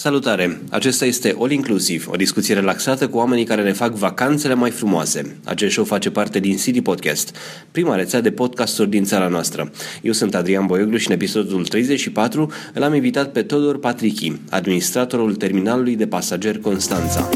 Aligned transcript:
Salutare! 0.00 0.60
Acesta 0.70 1.04
este 1.04 1.36
All 1.38 1.50
Inclusive, 1.50 2.04
o 2.08 2.16
discuție 2.16 2.54
relaxată 2.54 3.08
cu 3.08 3.16
oamenii 3.16 3.44
care 3.44 3.62
ne 3.62 3.72
fac 3.72 3.92
vacanțele 3.92 4.54
mai 4.54 4.70
frumoase. 4.70 5.36
Acest 5.44 5.72
show 5.72 5.84
face 5.84 6.10
parte 6.10 6.38
din 6.38 6.56
City 6.56 6.82
Podcast, 6.82 7.36
prima 7.70 7.94
rețea 7.94 8.20
de 8.20 8.30
podcasturi 8.30 8.90
din 8.90 9.04
țara 9.04 9.28
noastră. 9.28 9.70
Eu 10.02 10.12
sunt 10.12 10.34
Adrian 10.34 10.66
Boioglu 10.66 10.96
și 10.96 11.06
în 11.08 11.14
episodul 11.14 11.66
34 11.66 12.52
îl 12.74 12.82
am 12.82 12.94
invitat 12.94 13.32
pe 13.32 13.42
Todor 13.42 13.78
Patrichi, 13.78 14.32
administratorul 14.50 15.34
terminalului 15.34 15.96
de 15.96 16.06
pasageri 16.06 16.60
Constanța. 16.60 17.28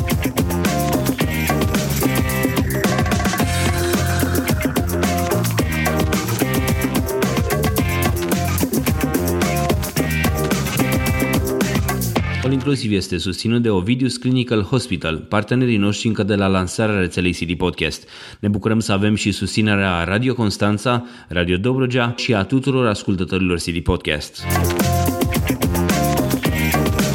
Inclusiv 12.62 12.92
este 12.92 13.18
susținut 13.18 13.62
de 13.62 13.70
Ovidius 13.70 14.16
Clinical 14.16 14.62
Hospital, 14.62 15.16
partenerii 15.16 15.76
noștri 15.76 16.08
încă 16.08 16.22
de 16.22 16.34
la 16.34 16.46
lansarea 16.46 16.98
rețelei 16.98 17.32
CD 17.32 17.56
Podcast. 17.56 18.08
Ne 18.40 18.48
bucurăm 18.48 18.80
să 18.80 18.92
avem 18.92 19.14
și 19.14 19.32
susținerea 19.32 20.04
Radio 20.04 20.34
Constanța, 20.34 21.04
Radio 21.28 21.56
Dobrogea 21.56 22.14
și 22.16 22.34
a 22.34 22.44
tuturor 22.44 22.86
ascultătorilor 22.86 23.58
CD 23.58 23.78
Podcast. 23.78 24.44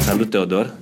Salut, 0.00 0.30
Teodor! 0.30 0.74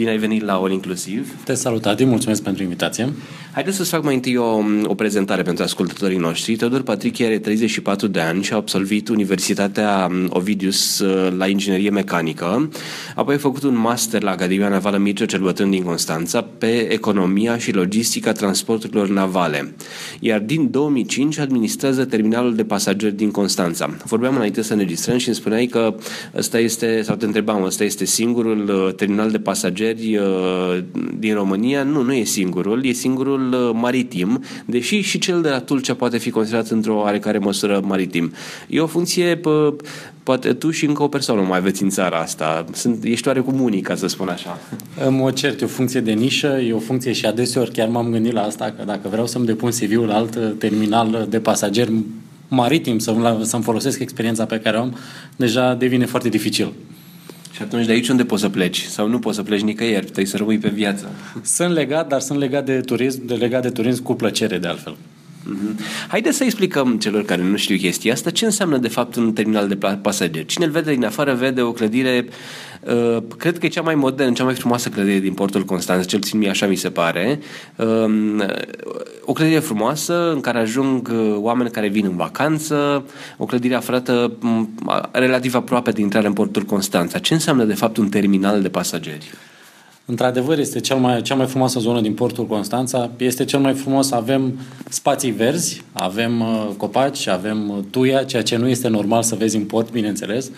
Bine 0.00 0.12
ai 0.12 0.18
venit 0.18 0.42
la 0.42 0.54
All 0.54 0.72
Inclusiv. 0.72 1.42
Te 1.44 1.54
salut, 1.54 1.86
Adi, 1.86 2.04
mulțumesc 2.04 2.42
pentru 2.42 2.62
invitație. 2.62 3.12
Haideți 3.52 3.76
să-ți 3.76 3.90
fac 3.90 4.04
mai 4.04 4.14
întâi 4.14 4.36
o, 4.36 4.58
o 4.84 4.94
prezentare 4.94 5.42
pentru 5.42 5.64
ascultătorii 5.64 6.18
noștri. 6.18 6.56
Teodor 6.56 6.82
Patrick 6.82 7.20
are 7.20 7.38
34 7.38 8.06
de 8.06 8.20
ani 8.20 8.42
și 8.42 8.52
a 8.52 8.56
absolvit 8.56 9.08
Universitatea 9.08 10.10
Ovidius 10.28 10.98
uh, 10.98 11.32
la 11.36 11.46
inginerie 11.46 11.90
mecanică. 11.90 12.68
Apoi 13.14 13.34
a 13.34 13.38
făcut 13.38 13.62
un 13.62 13.76
master 13.76 14.22
la 14.22 14.30
Academia 14.30 14.68
Navală 14.68 14.96
Mircea 14.96 15.26
cel 15.26 15.40
Bătrân 15.40 15.70
din 15.70 15.82
Constanța 15.82 16.42
pe 16.42 16.92
economia 16.92 17.58
și 17.58 17.72
logistica 17.72 18.32
transporturilor 18.32 19.08
navale. 19.08 19.74
Iar 20.20 20.40
din 20.40 20.70
2005 20.70 21.38
administrează 21.38 22.04
terminalul 22.04 22.54
de 22.54 22.64
pasageri 22.64 23.16
din 23.16 23.30
Constanța. 23.30 23.96
Vorbeam 24.04 24.34
înainte 24.34 24.62
să 24.62 24.74
ne 24.74 24.82
registrăm 24.82 25.18
și 25.18 25.26
îmi 25.26 25.36
spuneai 25.36 25.66
că 25.66 25.94
ăsta 26.36 26.58
este, 26.58 27.02
sau 27.02 27.16
te 27.16 27.24
întrebam, 27.24 27.62
ăsta 27.62 27.84
este 27.84 28.04
singurul 28.04 28.68
uh, 28.68 28.94
terminal 28.94 29.30
de 29.30 29.38
pasageri 29.38 29.89
uh, 29.98 30.78
din 31.18 31.34
România. 31.34 31.82
Nu, 31.82 32.02
nu 32.02 32.12
e 32.12 32.24
singurul, 32.24 32.84
e 32.84 32.92
singurul 32.92 33.30
sectorul 33.30 33.68
uh, 33.68 33.70
maritim, 33.80 34.42
deși 34.66 35.00
și 35.00 35.18
cel 35.18 35.42
de 35.42 35.48
la 35.48 35.60
Tulcea 35.60 35.94
poate 35.94 36.18
fi 36.18 36.30
considerat 36.30 36.68
într-o 36.68 36.96
oarecare 36.96 37.38
măsură 37.38 37.80
maritim. 37.84 38.32
E 38.68 38.80
o 38.80 38.86
funcție, 38.86 39.36
pă, 39.36 39.74
poate 40.22 40.52
tu 40.52 40.70
și 40.70 40.84
încă 40.84 41.02
o 41.02 41.08
persoană 41.08 41.40
mai 41.40 41.58
aveți 41.58 41.82
în 41.82 41.88
țara 41.88 42.18
asta. 42.18 42.64
Sunt, 42.72 43.04
ești 43.04 43.26
oarecum 43.26 43.60
unic, 43.60 43.86
ca 43.86 43.94
să 43.94 44.06
spun 44.06 44.28
așa. 44.28 44.58
În 45.06 45.14
mod 45.14 45.34
cert, 45.34 45.60
e 45.60 45.64
o 45.64 45.68
funcție 45.68 46.00
de 46.00 46.12
nișă, 46.12 46.60
e 46.68 46.72
o 46.72 46.78
funcție 46.78 47.12
și 47.12 47.26
adeseori 47.26 47.70
chiar 47.70 47.88
m-am 47.88 48.10
gândit 48.10 48.32
la 48.32 48.42
asta, 48.42 48.74
că 48.78 48.84
dacă 48.84 49.08
vreau 49.08 49.26
să-mi 49.26 49.46
depun 49.46 49.70
CV-ul 49.70 50.06
la 50.06 50.14
alt 50.14 50.38
terminal 50.58 51.26
de 51.28 51.38
pasageri 51.40 51.92
maritim, 52.48 52.98
să, 52.98 53.38
să-mi 53.42 53.62
folosesc 53.62 53.98
experiența 53.98 54.44
pe 54.44 54.58
care 54.60 54.76
o 54.76 54.80
am, 54.80 54.96
deja 55.36 55.74
devine 55.74 56.04
foarte 56.04 56.28
dificil. 56.28 56.72
Și 57.52 57.62
atunci 57.62 57.86
de 57.86 57.92
aici 57.92 58.08
unde 58.08 58.24
poți 58.24 58.42
să 58.42 58.48
pleci? 58.48 58.84
Sau 58.84 59.08
nu 59.08 59.18
poți 59.18 59.36
să 59.36 59.42
pleci 59.42 59.60
nicăieri, 59.60 60.04
trebuie 60.04 60.26
să 60.26 60.36
rămâi 60.36 60.58
pe 60.58 60.68
viață. 60.68 61.10
Sunt 61.42 61.72
legat, 61.72 62.08
dar 62.08 62.20
sunt 62.20 62.38
legat 62.38 62.64
de 62.64 62.80
turism, 62.80 63.26
de 63.26 63.34
legat 63.34 63.62
de 63.62 63.70
turism 63.70 64.02
cu 64.02 64.14
plăcere 64.14 64.58
de 64.58 64.68
altfel. 64.68 64.96
Mm-hmm. 65.40 66.08
Haideți 66.08 66.36
să 66.36 66.44
explicăm 66.44 66.98
celor 66.98 67.24
care 67.24 67.42
nu 67.42 67.56
știu 67.56 67.76
chestia 67.76 68.12
asta 68.12 68.30
ce 68.30 68.44
înseamnă 68.44 68.76
de 68.76 68.88
fapt 68.88 69.14
un 69.14 69.32
terminal 69.32 69.68
de 69.68 69.78
pasageri. 70.02 70.46
Cine 70.46 70.64
îl 70.64 70.70
vede 70.70 70.92
din 70.92 71.04
afară 71.04 71.34
vede 71.34 71.62
o 71.62 71.72
clădire 71.72 72.26
Uh, 72.80 73.22
cred 73.36 73.58
că 73.58 73.66
e 73.66 73.68
cea 73.68 73.82
mai 73.82 73.94
modernă, 73.94 74.32
cea 74.32 74.44
mai 74.44 74.54
frumoasă 74.54 74.88
clădire 74.88 75.18
din 75.18 75.32
portul 75.32 75.64
Constanța, 75.64 76.04
cel 76.04 76.18
puțin 76.18 76.38
mie 76.38 76.48
așa 76.48 76.66
mi 76.66 76.76
se 76.76 76.90
pare. 76.90 77.40
Uh, 77.76 78.44
o 79.24 79.32
clădire 79.32 79.58
frumoasă 79.58 80.32
în 80.32 80.40
care 80.40 80.58
ajung 80.58 81.10
uh, 81.12 81.34
oameni 81.36 81.70
care 81.70 81.88
vin 81.88 82.04
în 82.04 82.16
vacanță, 82.16 83.04
o 83.36 83.44
clădire 83.44 83.74
aflată 83.74 84.32
um, 84.42 84.74
relativ 85.12 85.54
aproape 85.54 85.90
de 85.90 86.00
intrare 86.00 86.26
în 86.26 86.32
portul 86.32 86.62
Constanța. 86.62 87.18
Ce 87.18 87.34
înseamnă 87.34 87.64
de 87.64 87.74
fapt 87.74 87.96
un 87.96 88.08
terminal 88.08 88.62
de 88.62 88.68
pasageri? 88.68 89.30
Într-adevăr, 90.10 90.58
este 90.58 90.80
cel 90.80 90.96
mai, 90.96 91.22
cea 91.22 91.34
mai 91.34 91.46
frumoasă 91.46 91.80
zonă 91.80 92.00
din 92.00 92.14
portul 92.14 92.46
Constanța. 92.46 93.10
Este 93.16 93.44
cel 93.44 93.60
mai 93.60 93.74
frumos, 93.74 94.10
avem 94.10 94.58
spații 94.88 95.30
verzi, 95.30 95.82
avem 95.92 96.40
uh, 96.40 96.68
copaci, 96.76 97.26
avem 97.26 97.86
tuia, 97.90 98.22
ceea 98.22 98.42
ce 98.42 98.56
nu 98.56 98.68
este 98.68 98.88
normal 98.88 99.22
să 99.22 99.34
vezi 99.34 99.56
în 99.56 99.64
port, 99.64 99.92
bineînțeles 99.92 100.50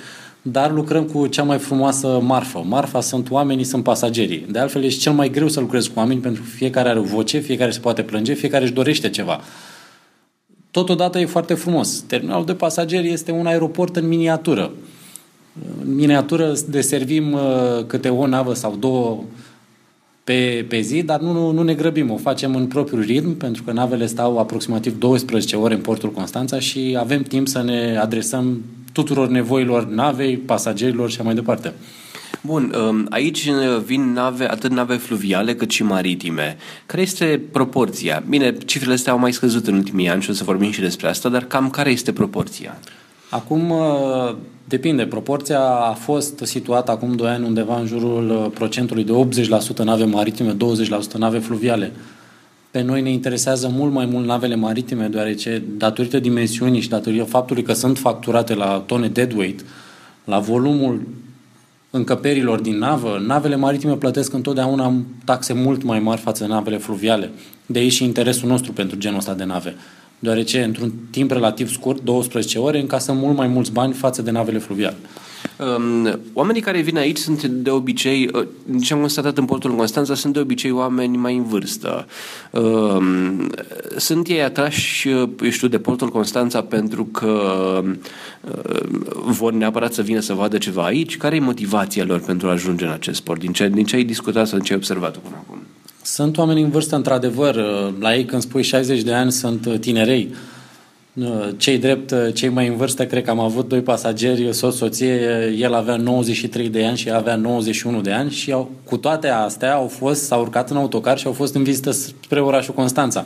dar 0.43 0.73
lucrăm 0.73 1.05
cu 1.05 1.27
cea 1.27 1.43
mai 1.43 1.59
frumoasă 1.59 2.21
marfă. 2.23 2.65
Marfa 2.69 3.01
sunt 3.01 3.31
oamenii, 3.31 3.65
sunt 3.65 3.83
pasagerii. 3.83 4.47
De 4.51 4.59
altfel, 4.59 4.85
este 4.85 5.01
cel 5.01 5.13
mai 5.13 5.31
greu 5.31 5.49
să 5.49 5.61
lucrezi 5.61 5.91
cu 5.91 5.99
oameni 5.99 6.21
pentru 6.21 6.43
că 6.43 6.49
fiecare 6.49 6.89
are 6.89 6.99
o 6.99 7.03
voce, 7.03 7.39
fiecare 7.39 7.71
se 7.71 7.81
poate 7.81 8.03
plânge, 8.03 8.33
fiecare 8.33 8.65
își 8.65 8.73
dorește 8.73 9.11
ceva. 9.11 9.41
Totodată 10.71 11.19
e 11.19 11.27
foarte 11.27 11.55
frumos. 11.55 12.01
Terminalul 12.01 12.45
de 12.45 12.55
pasageri 12.55 13.13
este 13.13 13.31
un 13.31 13.47
aeroport 13.47 13.97
în 13.97 14.09
miniatură. 14.09 14.73
În 15.83 15.95
miniatură 15.95 16.53
deservim 16.69 17.33
uh, 17.33 17.41
câte 17.87 18.09
o 18.09 18.27
navă 18.27 18.55
sau 18.55 18.77
două 18.77 19.25
pe, 20.25 20.65
pe 20.69 20.81
zi, 20.81 21.03
dar 21.03 21.21
nu, 21.21 21.51
nu 21.51 21.63
ne 21.63 21.75
grăbim, 21.75 22.11
o 22.11 22.17
facem 22.17 22.55
în 22.55 22.67
propriul 22.67 23.03
ritm, 23.03 23.37
pentru 23.37 23.63
că 23.63 23.73
navele 23.73 24.07
stau 24.07 24.39
aproximativ 24.39 24.99
12 24.99 25.57
ore 25.57 25.75
în 25.75 25.81
portul 25.81 26.11
Constanța 26.11 26.59
și 26.59 26.97
avem 26.99 27.23
timp 27.23 27.49
să 27.49 27.63
ne 27.63 27.97
adresăm 28.01 28.63
tuturor 28.93 29.29
nevoilor 29.29 29.87
navei, 29.87 30.37
pasagerilor 30.37 31.11
și 31.11 31.23
mai 31.23 31.35
departe. 31.35 31.73
Bun, 32.41 32.75
um, 32.89 33.07
aici 33.11 33.51
vin 33.85 34.13
nave, 34.13 34.51
atât 34.51 34.71
nave 34.71 34.95
fluviale 34.95 35.55
cât 35.55 35.71
și 35.71 35.83
maritime. 35.83 36.57
Care 36.87 37.03
este 37.03 37.41
proporția? 37.53 38.23
Bine, 38.29 38.55
cifrele 38.65 38.95
astea 38.95 39.13
au 39.13 39.19
mai 39.19 39.33
scăzut 39.33 39.67
în 39.67 39.75
ultimii 39.75 40.09
ani 40.09 40.23
și 40.23 40.31
o 40.31 40.33
să 40.33 40.45
vorbim 40.45 40.71
și 40.71 40.81
despre 40.81 41.09
asta, 41.09 41.29
dar 41.29 41.45
cam 41.45 41.71
care 41.71 41.91
este 41.91 42.13
proporția? 42.13 42.79
Acum 43.33 43.71
uh, 43.71 44.35
depinde. 44.65 45.07
Proporția 45.07 45.61
a 45.61 45.93
fost 45.93 46.41
situată 46.43 46.91
acum 46.91 47.17
2 47.17 47.29
ani 47.29 47.45
undeva 47.45 47.79
în 47.79 47.87
jurul 47.87 48.31
uh, 48.31 48.51
procentului 48.55 49.05
de 49.05 49.13
80% 49.83 49.85
nave 49.85 50.05
maritime, 50.05 50.57
20% 50.57 50.57
nave 51.19 51.39
fluviale. 51.39 51.93
Pe 52.71 52.83
noi 52.83 53.03
ne 53.03 53.11
interesează 53.11 53.69
mult 53.69 53.93
mai 53.93 54.07
mult 54.07 54.27
navele 54.27 54.55
maritime, 54.55 55.07
deoarece, 55.07 55.63
datorită 55.77 56.19
dimensiunii 56.19 56.81
și 56.81 56.89
datorită 56.89 57.25
faptului 57.25 57.63
că 57.63 57.73
sunt 57.73 57.99
facturate 57.99 58.55
la 58.55 58.83
tone 58.87 59.09
deadweight, 59.09 59.65
la 60.25 60.39
volumul 60.39 61.09
încăperilor 61.91 62.61
din 62.61 62.79
navă, 62.79 63.23
navele 63.27 63.57
maritime 63.57 63.97
plătesc 63.97 64.33
întotdeauna 64.33 64.93
taxe 65.25 65.53
mult 65.53 65.83
mai 65.83 65.99
mari 65.99 66.21
față 66.21 66.45
de 66.45 66.53
navele 66.53 66.77
fluviale. 66.77 67.31
De 67.67 67.79
aici 67.79 67.93
și 67.93 68.05
interesul 68.05 68.49
nostru 68.49 68.73
pentru 68.73 68.99
genul 68.99 69.19
ăsta 69.19 69.35
de 69.35 69.45
nave. 69.45 69.75
Deoarece, 70.23 70.63
într-un 70.63 70.93
timp 71.11 71.31
relativ 71.31 71.71
scurt, 71.71 72.03
12 72.03 72.59
ore, 72.59 72.81
încasăm 72.81 73.17
mult 73.17 73.37
mai 73.37 73.47
mulți 73.47 73.73
bani 73.73 73.93
față 73.93 74.23
de 74.23 74.31
navele 74.31 74.59
fluviale. 74.59 74.97
Um, 75.59 76.21
oamenii 76.33 76.61
care 76.61 76.81
vin 76.81 76.97
aici 76.97 77.17
sunt 77.17 77.45
de 77.45 77.71
obicei, 77.71 78.29
uh, 78.33 78.47
ce 78.83 78.93
am 78.93 78.99
constatat 78.99 79.39
în 79.39 79.45
portul 79.45 79.77
Constanța, 79.77 80.15
sunt 80.15 80.33
de 80.33 80.41
obicei 80.41 80.71
oameni 80.71 81.17
mai 81.17 81.37
în 81.37 81.45
vârstă. 81.45 82.07
Um, 82.51 83.51
sunt 83.97 84.29
ei 84.29 84.43
atrași, 84.43 85.09
uh, 85.09 85.29
eu 85.43 85.51
știu, 85.51 85.69
de 85.69 85.79
portul 85.79 86.09
Constanța 86.09 86.63
pentru 86.63 87.05
că 87.05 87.83
uh, 87.85 88.81
vor 89.25 89.53
neapărat 89.53 89.93
să 89.93 90.03
vină 90.03 90.21
să 90.21 90.33
vadă 90.33 90.59
ceva 90.59 90.85
aici. 90.85 91.17
Care 91.17 91.37
e 91.37 91.41
motivația 91.41 92.05
lor 92.05 92.21
pentru 92.21 92.49
a 92.49 92.51
ajunge 92.51 92.85
în 92.85 92.93
acest 92.93 93.17
sport? 93.17 93.41
Din 93.41 93.53
ce, 93.53 93.69
din 93.69 93.85
ce 93.85 93.97
ai 93.97 94.05
discutat 94.05 94.47
sau 94.47 94.57
din 94.57 94.67
ce 94.67 94.73
ai 94.73 94.79
observat 94.79 95.17
până 95.17 95.37
acum? 95.39 95.63
Sunt 96.03 96.39
oameni 96.39 96.63
în 96.63 96.71
vârstă, 96.71 96.97
într-adăvăr. 96.97 97.55
La 98.01 98.15
ei, 98.15 98.25
când 98.25 98.43
spui 98.43 98.63
60 98.63 99.01
de 99.01 99.13
ani, 99.13 99.33
sunt 99.33 99.81
tinerei. 99.81 100.35
Cei 101.57 101.79
drept, 101.79 102.15
cei 102.35 102.49
mai 102.49 102.67
în 102.67 102.77
vârstă, 102.77 103.07
cred 103.07 103.25
că 103.25 103.31
am 103.31 103.41
avut 103.41 103.69
doi 103.69 103.81
pasageri, 103.81 104.55
soț, 104.55 104.75
soție, 104.75 105.55
el 105.59 105.75
avea 105.75 105.97
93 105.97 106.69
de 106.69 106.87
ani 106.87 106.97
și 106.97 107.09
ea 107.09 107.17
avea 107.17 107.37
91 107.37 108.01
de 108.01 108.13
ani 108.13 108.31
și 108.31 108.53
au, 108.53 108.71
cu 108.85 108.97
toate 108.97 109.29
astea 109.29 109.75
au 109.75 109.87
fost, 109.87 110.23
s-au 110.23 110.41
urcat 110.41 110.71
în 110.71 110.77
autocar 110.77 111.19
și 111.19 111.27
au 111.27 111.33
fost 111.33 111.55
în 111.55 111.63
vizită 111.63 111.91
spre 111.91 112.41
orașul 112.41 112.75
Constanța. 112.75 113.25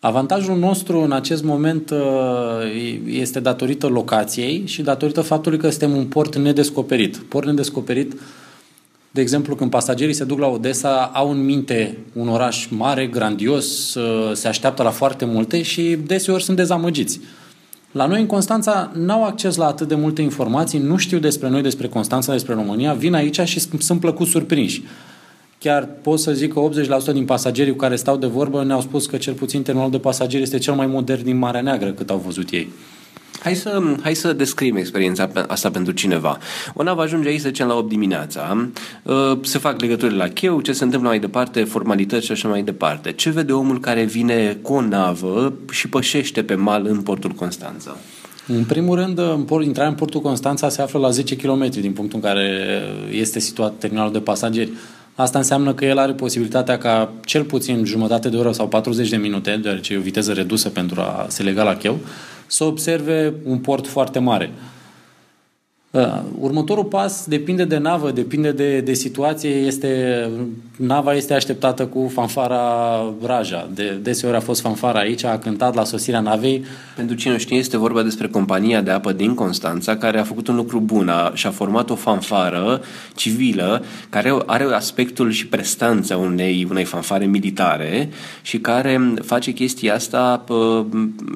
Avantajul 0.00 0.58
nostru 0.58 1.00
în 1.00 1.12
acest 1.12 1.42
moment 1.42 1.90
uh, 1.90 1.98
este 3.06 3.40
datorită 3.40 3.86
locației 3.86 4.62
și 4.66 4.82
datorită 4.82 5.20
faptului 5.20 5.58
că 5.58 5.70
suntem 5.70 5.96
un 5.96 6.04
port 6.04 6.36
nedescoperit. 6.36 7.16
Port 7.16 7.46
nedescoperit 7.46 8.12
de 9.14 9.20
exemplu, 9.20 9.54
când 9.54 9.70
pasagerii 9.70 10.14
se 10.14 10.24
duc 10.24 10.38
la 10.38 10.46
Odessa, 10.46 11.10
au 11.14 11.30
în 11.30 11.44
minte 11.44 11.98
un 12.12 12.28
oraș 12.28 12.66
mare, 12.70 13.06
grandios, 13.06 13.96
se 14.32 14.48
așteaptă 14.48 14.82
la 14.82 14.90
foarte 14.90 15.24
multe 15.24 15.62
și 15.62 15.98
deseori 16.06 16.42
sunt 16.42 16.56
dezamăgiți. 16.56 17.20
La 17.90 18.06
noi 18.06 18.20
în 18.20 18.26
Constanța 18.26 18.92
n-au 18.94 19.24
acces 19.24 19.56
la 19.56 19.66
atât 19.66 19.88
de 19.88 19.94
multe 19.94 20.22
informații, 20.22 20.78
nu 20.78 20.96
știu 20.96 21.18
despre 21.18 21.48
noi, 21.48 21.62
despre 21.62 21.88
Constanța, 21.88 22.32
despre 22.32 22.54
România, 22.54 22.92
vin 22.92 23.14
aici 23.14 23.40
și 23.40 23.60
sunt 23.60 24.00
plăcut 24.00 24.26
surprinși. 24.26 24.82
Chiar 25.58 25.88
pot 26.02 26.18
să 26.20 26.32
zic 26.32 26.52
că 26.52 26.68
80% 27.10 27.12
din 27.12 27.24
pasagerii 27.24 27.72
cu 27.72 27.78
care 27.78 27.96
stau 27.96 28.16
de 28.16 28.26
vorbă 28.26 28.64
ne-au 28.64 28.80
spus 28.80 29.06
că 29.06 29.16
cel 29.16 29.34
puțin 29.34 29.62
terminalul 29.62 29.92
de 29.92 29.98
pasageri 29.98 30.42
este 30.42 30.58
cel 30.58 30.74
mai 30.74 30.86
modern 30.86 31.24
din 31.24 31.38
Marea 31.38 31.60
Neagră 31.60 31.92
cât 31.92 32.10
au 32.10 32.22
văzut 32.24 32.50
ei. 32.50 32.68
Hai 33.42 33.54
să, 33.54 33.82
hai 34.02 34.14
să 34.14 34.32
descriem 34.32 34.76
experiența 34.76 35.30
asta 35.46 35.70
pentru 35.70 35.92
cineva. 35.92 36.38
O 36.74 36.82
navă 36.82 37.02
ajunge 37.02 37.28
aici, 37.28 37.40
să 37.40 37.48
zicem, 37.48 37.66
la 37.66 37.74
8 37.74 37.88
dimineața, 37.88 38.68
uh, 39.02 39.38
se 39.42 39.58
fac 39.58 39.80
legăturile 39.80 40.16
la 40.16 40.28
cheu, 40.28 40.60
ce 40.60 40.72
se 40.72 40.84
întâmplă 40.84 41.08
mai 41.08 41.18
departe, 41.18 41.64
formalități 41.64 42.26
și 42.26 42.32
așa 42.32 42.48
mai 42.48 42.62
departe. 42.62 43.12
Ce 43.12 43.30
vede 43.30 43.52
omul 43.52 43.80
care 43.80 44.02
vine 44.04 44.58
cu 44.62 44.72
o 44.72 44.80
navă 44.80 45.52
și 45.70 45.88
pășește 45.88 46.42
pe 46.42 46.54
mal 46.54 46.86
în 46.86 47.00
portul 47.00 47.30
Constanța? 47.30 47.96
În 48.46 48.64
primul 48.64 48.96
rând, 48.96 49.20
intrarea 49.62 49.90
în 49.90 49.96
portul 49.96 50.20
Constanța 50.20 50.68
se 50.68 50.82
află 50.82 50.98
la 50.98 51.10
10 51.10 51.36
km 51.36 51.68
din 51.70 51.92
punctul 51.92 52.20
în 52.22 52.30
care 52.30 52.80
este 53.10 53.38
situat 53.38 53.72
terminalul 53.78 54.12
de 54.12 54.20
pasageri. 54.20 54.72
Asta 55.14 55.38
înseamnă 55.38 55.74
că 55.74 55.84
el 55.84 55.98
are 55.98 56.12
posibilitatea 56.12 56.78
ca 56.78 57.12
cel 57.24 57.44
puțin 57.44 57.84
jumătate 57.84 58.28
de 58.28 58.36
oră 58.36 58.52
sau 58.52 58.68
40 58.68 59.08
de 59.08 59.16
minute, 59.16 59.58
deoarece 59.62 59.92
e 59.92 59.98
o 59.98 60.00
viteză 60.00 60.32
redusă 60.32 60.68
pentru 60.68 61.00
a 61.00 61.26
se 61.28 61.42
lega 61.42 61.62
la 61.62 61.76
cheu, 61.76 61.98
să 62.52 62.64
observe 62.64 63.34
un 63.44 63.58
port 63.58 63.86
foarte 63.86 64.18
mare. 64.18 64.50
Uh, 65.92 66.20
următorul 66.38 66.84
pas 66.84 67.26
depinde 67.26 67.64
de 67.64 67.76
navă, 67.76 68.10
depinde 68.10 68.52
de, 68.52 68.80
de 68.80 68.92
situație. 68.92 69.50
Este, 69.50 70.28
nava 70.76 71.14
este 71.14 71.34
așteptată 71.34 71.86
cu 71.86 72.10
fanfara 72.12 72.60
Raja. 73.24 73.68
De, 73.74 73.98
deseori 74.02 74.36
a 74.36 74.40
fost 74.40 74.60
fanfara 74.60 74.98
aici, 74.98 75.24
a 75.24 75.38
cântat 75.38 75.74
la 75.74 75.84
sosirea 75.84 76.20
navei. 76.20 76.64
Pentru 76.96 77.16
cine 77.16 77.36
știe, 77.36 77.56
este 77.56 77.76
vorba 77.76 78.02
despre 78.02 78.28
compania 78.28 78.80
de 78.80 78.90
apă 78.90 79.12
din 79.12 79.34
Constanța 79.34 79.96
care 79.96 80.18
a 80.18 80.22
făcut 80.22 80.48
un 80.48 80.56
lucru 80.56 80.80
bun 80.80 81.08
a, 81.08 81.30
și 81.34 81.46
a 81.46 81.50
format 81.50 81.90
o 81.90 81.94
fanfară 81.94 82.80
civilă 83.14 83.84
care 84.08 84.36
are 84.46 84.64
aspectul 84.64 85.30
și 85.30 85.46
prestanța 85.46 86.16
unei, 86.16 86.66
unei 86.70 86.84
fanfare 86.84 87.24
militare 87.24 88.08
și 88.42 88.58
care 88.58 89.14
face 89.22 89.50
chestia 89.50 89.94
asta, 89.94 90.44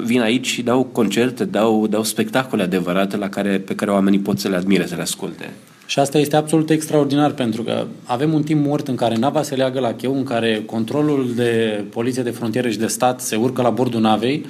vin 0.05 0.21
aici 0.21 0.47
și 0.47 0.63
dau 0.63 0.83
concerte, 0.83 1.45
dau, 1.45 1.87
dau 1.87 2.03
spectacole 2.03 2.63
adevărate 2.63 3.17
la 3.17 3.29
care, 3.29 3.59
pe 3.59 3.75
care 3.75 3.91
oamenii 3.91 4.19
pot 4.19 4.39
să 4.39 4.46
le 4.49 4.57
admire, 4.57 4.87
să 4.87 4.95
le 4.95 5.03
asculte. 5.03 5.51
Și 5.87 5.99
asta 5.99 6.19
este 6.19 6.37
absolut 6.37 6.71
extraordinar, 6.71 7.31
pentru 7.31 7.63
că 7.63 7.87
avem 8.05 8.33
un 8.33 8.43
timp 8.43 8.67
mort 8.67 8.89
în 8.89 8.95
care 8.95 9.17
nava 9.17 9.43
se 9.43 9.55
leagă 9.55 9.81
la 9.81 9.95
cheu, 9.95 10.17
în 10.17 10.25
care 10.25 10.63
controlul 10.67 11.33
de 11.35 11.85
poliție 11.91 12.23
de 12.23 12.31
frontieră 12.31 12.69
și 12.69 12.79
de 12.79 12.87
stat 12.87 13.21
se 13.21 13.37
urcă 13.37 13.63
la 13.63 13.71
bordul 13.71 14.01
navei 14.01 14.47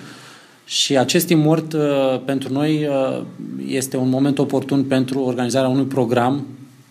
și 0.64 0.98
acest 0.98 1.26
timp 1.26 1.44
mort 1.44 1.72
uh, 1.72 1.81
pentru 2.25 2.52
noi 2.52 2.88
uh, 2.88 3.22
este 3.66 3.96
un 3.96 4.08
moment 4.08 4.38
oportun 4.38 4.84
pentru 4.84 5.20
organizarea 5.20 5.69
unui 5.69 5.84
program 5.84 6.46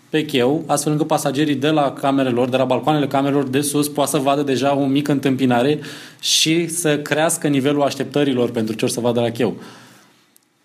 pe 0.08 0.24
cheu, 0.24 0.64
astfel 0.66 0.92
încât 0.92 1.06
pasagerii 1.06 1.54
de 1.54 1.68
la 1.68 1.92
camerelor, 1.92 2.48
de 2.48 2.56
la 2.56 2.64
balcoanele 2.64 3.06
camerelor 3.06 3.48
de 3.48 3.60
sus, 3.60 3.88
poată 3.88 4.10
să 4.10 4.18
vadă 4.18 4.42
deja 4.42 4.76
o 4.76 4.84
mică 4.86 5.12
întâmpinare 5.12 5.78
și 6.20 6.68
să 6.68 6.98
crească 6.98 7.48
nivelul 7.48 7.82
așteptărilor 7.82 8.50
pentru 8.50 8.74
ce 8.74 8.84
o 8.84 8.88
să 8.88 9.00
vadă 9.00 9.20
la 9.20 9.30
cheu. 9.30 9.56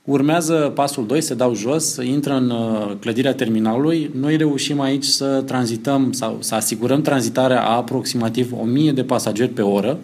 Urmează 0.04 0.72
pasul 0.76 1.06
2, 1.06 1.22
se 1.22 1.34
dau 1.34 1.54
jos, 1.54 1.96
intră 1.96 2.34
în 2.34 2.50
uh, 2.50 2.96
clădirea 3.00 3.34
terminalului. 3.34 4.12
Noi 4.14 4.38
reușim 4.38 4.80
aici 4.80 5.04
să 5.04 5.42
tranzităm 5.42 6.12
sau 6.12 6.38
să 6.40 6.56
asigurăm 6.56 7.02
tranzitarea 7.02 7.64
a 7.64 7.76
aproximativ 7.76 8.54
1000 8.60 8.92
de 8.92 9.04
pasageri 9.04 9.52
pe 9.52 9.62
oră. 9.62 10.00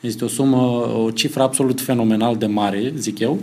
Este 0.00 0.24
o 0.24 0.28
sumă, 0.28 0.56
o 0.96 1.10
cifră 1.10 1.42
absolut 1.42 1.80
fenomenal 1.80 2.36
de 2.36 2.46
mare, 2.46 2.92
zic 2.96 3.18
eu. 3.18 3.38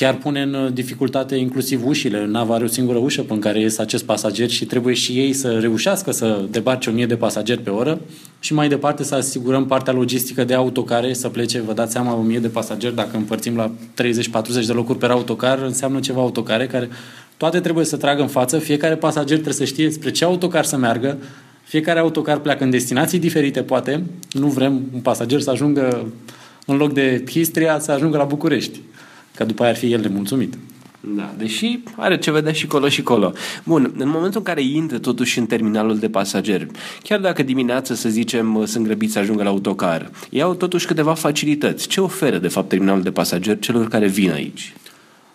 Uh, 0.00 0.06
chiar 0.06 0.14
pune 0.14 0.42
în 0.42 0.70
dificultate 0.74 1.36
inclusiv 1.36 1.86
ușile. 1.86 2.26
Nava 2.26 2.54
are 2.54 2.64
o 2.64 2.66
singură 2.66 2.98
ușă 2.98 3.22
pe 3.22 3.38
care 3.38 3.60
ies 3.60 3.78
acest 3.78 4.04
pasager 4.04 4.50
și 4.50 4.64
trebuie 4.64 4.94
și 4.94 5.12
ei 5.12 5.32
să 5.32 5.58
reușească 5.58 6.12
să 6.12 6.44
debarce 6.50 6.90
1000 6.90 7.06
de 7.06 7.16
pasageri 7.16 7.60
pe 7.60 7.70
oră. 7.70 8.00
Și 8.40 8.54
mai 8.54 8.68
departe 8.68 9.04
să 9.04 9.14
asigurăm 9.14 9.66
partea 9.66 9.92
logistică 9.92 10.44
de 10.44 10.54
autocare 10.54 11.12
să 11.12 11.28
plece, 11.28 11.60
vă 11.60 11.72
dați 11.72 11.92
seama, 11.92 12.14
1000 12.14 12.38
de 12.38 12.48
pasageri, 12.48 12.94
dacă 12.94 13.16
împărțim 13.16 13.56
la 13.56 13.72
30-40 14.62 14.66
de 14.66 14.72
locuri 14.72 14.98
pe 14.98 15.06
autocar, 15.06 15.58
înseamnă 15.58 16.00
ceva 16.00 16.20
autocare 16.20 16.66
care 16.66 16.88
toate 17.36 17.60
trebuie 17.60 17.84
să 17.84 17.96
tragă 17.96 18.22
în 18.22 18.28
față, 18.28 18.58
fiecare 18.58 18.96
pasager 18.96 19.36
trebuie 19.36 19.54
să 19.54 19.64
știe 19.64 19.90
spre 19.90 20.10
ce 20.10 20.24
autocar 20.24 20.64
să 20.64 20.76
meargă, 20.76 21.18
fiecare 21.62 21.98
autocar 21.98 22.38
pleacă 22.38 22.64
în 22.64 22.70
destinații 22.70 23.18
diferite, 23.18 23.62
poate. 23.62 24.02
Nu 24.32 24.46
vrem 24.46 24.82
un 24.94 25.00
pasager 25.00 25.40
să 25.40 25.50
ajungă 25.50 26.06
în 26.66 26.76
loc 26.76 26.92
de 26.92 27.24
Histria 27.30 27.78
să 27.78 27.92
ajungă 27.92 28.16
la 28.16 28.24
București 28.24 28.80
că 29.34 29.44
după 29.44 29.62
aia 29.62 29.70
ar 29.70 29.78
fi 29.78 29.92
el 29.92 30.00
de 30.00 30.08
mulțumit. 30.08 30.54
Da, 31.00 31.34
deși 31.38 31.78
are 31.96 32.18
ce 32.18 32.30
vedea 32.30 32.52
și 32.52 32.66
colo 32.66 32.88
și 32.88 33.02
colo. 33.02 33.32
Bun, 33.64 33.92
în 33.98 34.08
momentul 34.08 34.38
în 34.38 34.42
care 34.42 34.62
intră 34.62 34.98
totuși 34.98 35.38
în 35.38 35.46
terminalul 35.46 35.98
de 35.98 36.08
pasageri, 36.08 36.66
chiar 37.02 37.20
dacă 37.20 37.42
dimineața, 37.42 37.94
să 37.94 38.08
zicem, 38.08 38.64
sunt 38.66 38.84
grăbiți 38.84 39.12
să 39.12 39.18
ajungă 39.18 39.42
la 39.42 39.48
autocar, 39.48 40.10
iau 40.30 40.54
totuși 40.54 40.86
câteva 40.86 41.14
facilități. 41.14 41.88
Ce 41.88 42.00
oferă, 42.00 42.38
de 42.38 42.48
fapt, 42.48 42.68
terminalul 42.68 43.02
de 43.02 43.10
pasageri 43.10 43.58
celor 43.58 43.88
care 43.88 44.06
vin 44.06 44.30
aici? 44.30 44.74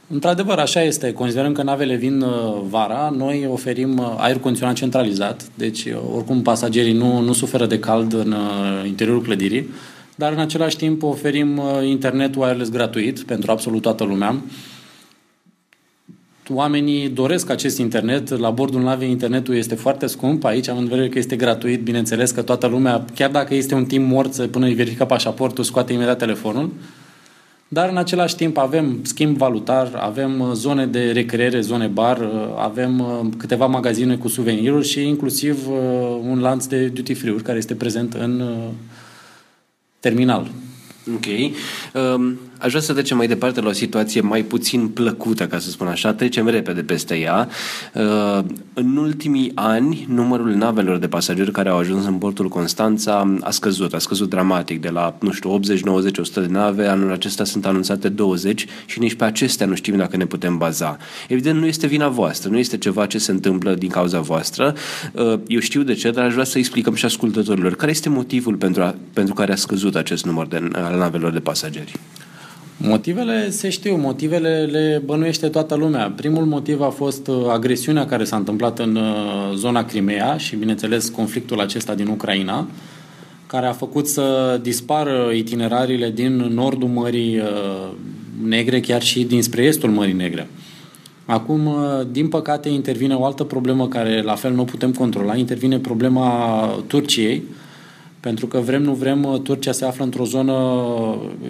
Într-adevăr, 0.07 0.57
așa 0.57 0.81
este. 0.81 1.13
Considerăm 1.13 1.51
că 1.51 1.63
navele 1.63 1.95
vin 1.95 2.21
uh, 2.21 2.62
vara, 2.69 3.13
noi 3.18 3.48
oferim 3.51 3.98
uh, 3.98 4.13
aer 4.18 4.38
condiționat 4.38 4.75
centralizat, 4.75 5.44
deci 5.53 5.86
uh, 5.86 5.94
oricum 6.15 6.41
pasagerii 6.41 6.94
nu, 6.94 7.19
nu 7.19 7.33
suferă 7.33 7.65
de 7.65 7.80
cald 7.80 8.13
în 8.13 8.36
interiorul 8.86 9.21
clădirii 9.21 9.69
dar 10.15 10.31
în 10.31 10.39
același 10.39 10.77
timp 10.77 11.03
oferim 11.03 11.57
uh, 11.57 11.88
internet 11.88 12.35
wireless 12.35 12.71
gratuit 12.71 13.19
pentru 13.19 13.51
absolut 13.51 13.81
toată 13.81 14.03
lumea. 14.03 14.35
Oamenii 16.50 17.09
doresc 17.09 17.50
acest 17.50 17.77
internet. 17.77 18.29
La 18.29 18.50
bordul 18.50 18.81
navei 18.81 19.09
internetul 19.09 19.56
este 19.56 19.75
foarte 19.75 20.06
scump. 20.06 20.44
Aici 20.44 20.67
am 20.67 20.77
în 20.77 20.88
vedere 20.88 21.09
că 21.09 21.17
este 21.17 21.35
gratuit. 21.35 21.81
Bineînțeles 21.81 22.31
că 22.31 22.41
toată 22.41 22.67
lumea, 22.67 23.06
chiar 23.15 23.31
dacă 23.31 23.53
este 23.53 23.75
un 23.75 23.85
timp 23.85 24.07
mort 24.07 24.45
până 24.45 24.65
îi 24.65 24.73
verifică 24.73 25.06
pașaportul, 25.06 25.63
scoate 25.63 25.94
imediat 25.94 26.17
telefonul. 26.17 26.73
Dar 27.67 27.89
în 27.89 27.97
același 27.97 28.35
timp 28.35 28.57
avem 28.57 29.00
schimb 29.01 29.38
valutar, 29.38 29.91
avem 29.95 30.39
uh, 30.39 30.51
zone 30.53 30.85
de 30.85 31.12
recreere, 31.12 31.62
zone 31.62 31.88
bar, 31.88 32.19
uh, 32.19 32.27
avem 32.57 33.03
câteva 33.38 33.65
magazine 33.65 34.15
cu 34.15 34.27
suveniruri 34.27 34.88
și 34.88 35.07
inclusiv 35.07 35.67
un 36.21 36.39
lanț 36.39 36.65
de 36.65 36.88
duty 36.88 37.13
free-uri 37.13 37.44
care 37.44 37.57
este 37.57 37.75
prezent 37.75 38.13
în 38.13 38.44
terminal. 40.06 40.46
Ok. 41.18 41.28
Um, 41.94 42.38
aș 42.65 42.71
vrea 42.71 42.83
să 42.83 42.94
trecem 42.94 43.17
mai 43.17 43.27
departe 43.27 43.62
la 43.62 43.67
o 43.67 43.71
situație 43.71 44.21
mai 44.21 44.44
puțin 44.44 44.88
plăcută, 44.88 45.47
ca 45.47 45.59
să 45.59 45.69
spun 45.69 45.88
așa. 45.88 46.13
Trecem 46.13 46.47
repede 46.47 46.81
peste 46.81 47.15
ea. 47.15 47.50
Uh, 47.94 48.44
în 48.73 48.97
ultimii 48.97 49.51
ani, 49.56 50.06
numărul 50.09 50.53
navelor 50.53 50.97
de 50.97 51.07
pasageri 51.07 51.51
care 51.51 51.69
au 51.69 51.77
ajuns 51.77 52.06
în 52.06 52.13
portul 52.13 52.47
Constanța 52.47 53.35
a 53.41 53.50
scăzut. 53.50 53.94
A 53.94 53.97
scăzut 53.97 54.29
dramatic 54.29 54.81
de 54.81 54.89
la, 54.89 55.17
nu 55.19 55.31
știu, 55.31 55.51
80, 55.51 55.81
90, 55.81 56.17
100 56.17 56.39
de 56.39 56.47
nave. 56.47 56.88
Anul 56.88 57.12
acesta 57.12 57.44
sunt 57.44 57.65
anunțate 57.65 58.09
20 58.09 58.65
și 58.85 59.00
nici 59.00 59.13
pe 59.13 59.23
acestea 59.23 59.65
nu 59.65 59.75
știm 59.75 59.97
dacă 59.97 60.17
ne 60.17 60.25
putem 60.25 60.57
baza. 60.57 60.97
Evident, 61.27 61.59
nu 61.59 61.65
este 61.65 61.88
vina 61.88 62.07
voastră, 62.07 62.50
nu 62.50 62.57
este 62.57 62.77
ceva 62.77 63.06
ce 63.06 63.17
se 63.17 63.31
întâmplă 63.31 63.73
din 63.73 63.89
cauza 63.89 64.19
voastră. 64.19 64.75
Uh, 65.12 65.39
eu 65.47 65.59
știu 65.59 65.81
de 65.81 65.94
ce, 65.94 66.12
dar 66.12 66.25
aș 66.25 66.31
vrea 66.34 66.45
să 66.45 66.57
explicăm 66.57 66.93
și 66.93 67.05
ascultătorilor. 67.05 67.75
Care 67.75 67.91
este 67.91 68.10
motivul 68.10 68.55
pentru, 68.55 68.81
a, 68.81 68.95
pentru 69.13 69.34
care 69.34 69.51
a 69.51 69.55
scăzut 69.55 69.95
acest 69.95 70.25
număr 70.25 70.48
de, 70.48 70.69
al 70.74 70.98
navelor 70.98 71.31
de 71.31 71.39
pasageri? 71.39 72.00
Motivele 72.88 73.50
se 73.50 73.70
știu, 73.70 73.96
motivele 73.96 74.68
le 74.72 75.01
bănuiește 75.06 75.48
toată 75.48 75.75
lumea. 75.75 76.13
Primul 76.15 76.46
motiv 76.46 76.82
a 76.82 76.89
fost 76.89 77.27
uh, 77.27 77.36
agresiunea 77.48 78.06
care 78.06 78.24
s-a 78.24 78.36
întâmplat 78.36 78.80
în 78.80 78.96
uh, 78.96 79.56
zona 79.56 79.86
Crimea 79.86 80.38
și, 80.38 80.56
bineînțeles, 80.56 81.10
conflictul 81.10 81.60
acesta 81.60 81.96
din 81.96 82.08
Ucraina, 82.08 82.68
care 83.48 83.65
a 83.65 83.72
făcut 83.72 84.08
să 84.08 84.60
dispară 84.62 85.32
itinerariile 85.34 86.12
din 86.12 86.36
nordul 86.36 86.88
Mării 86.88 87.38
uh, 87.38 87.92
Negre, 88.44 88.80
chiar 88.80 89.01
și 89.01 89.24
dinspre 89.24 89.63
estul 89.63 89.89
Mării 89.89 90.13
Negre. 90.13 90.50
Acum, 91.25 91.70
din 92.12 92.27
păcate, 92.27 92.70
intervine 92.70 93.13
o 93.13 93.25
altă 93.25 93.44
problemă 93.44 93.88
care 93.88 94.22
la 94.22 94.36
fel 94.36 94.54
nu 94.54 94.62
o 94.62 94.63
putem 94.63 94.92
controla, 94.92 95.36
intervine 95.36 95.80
problema 95.80 96.68
Turciei, 96.88 97.44
pentru 98.25 98.48
că 98.48 98.60
vrem, 98.60 98.82
nu 98.82 98.94
vrem, 98.94 99.39
Turcia 99.44 99.72
se 99.72 99.86
află 99.86 100.03
într-o 100.03 100.24
zonă 100.24 100.53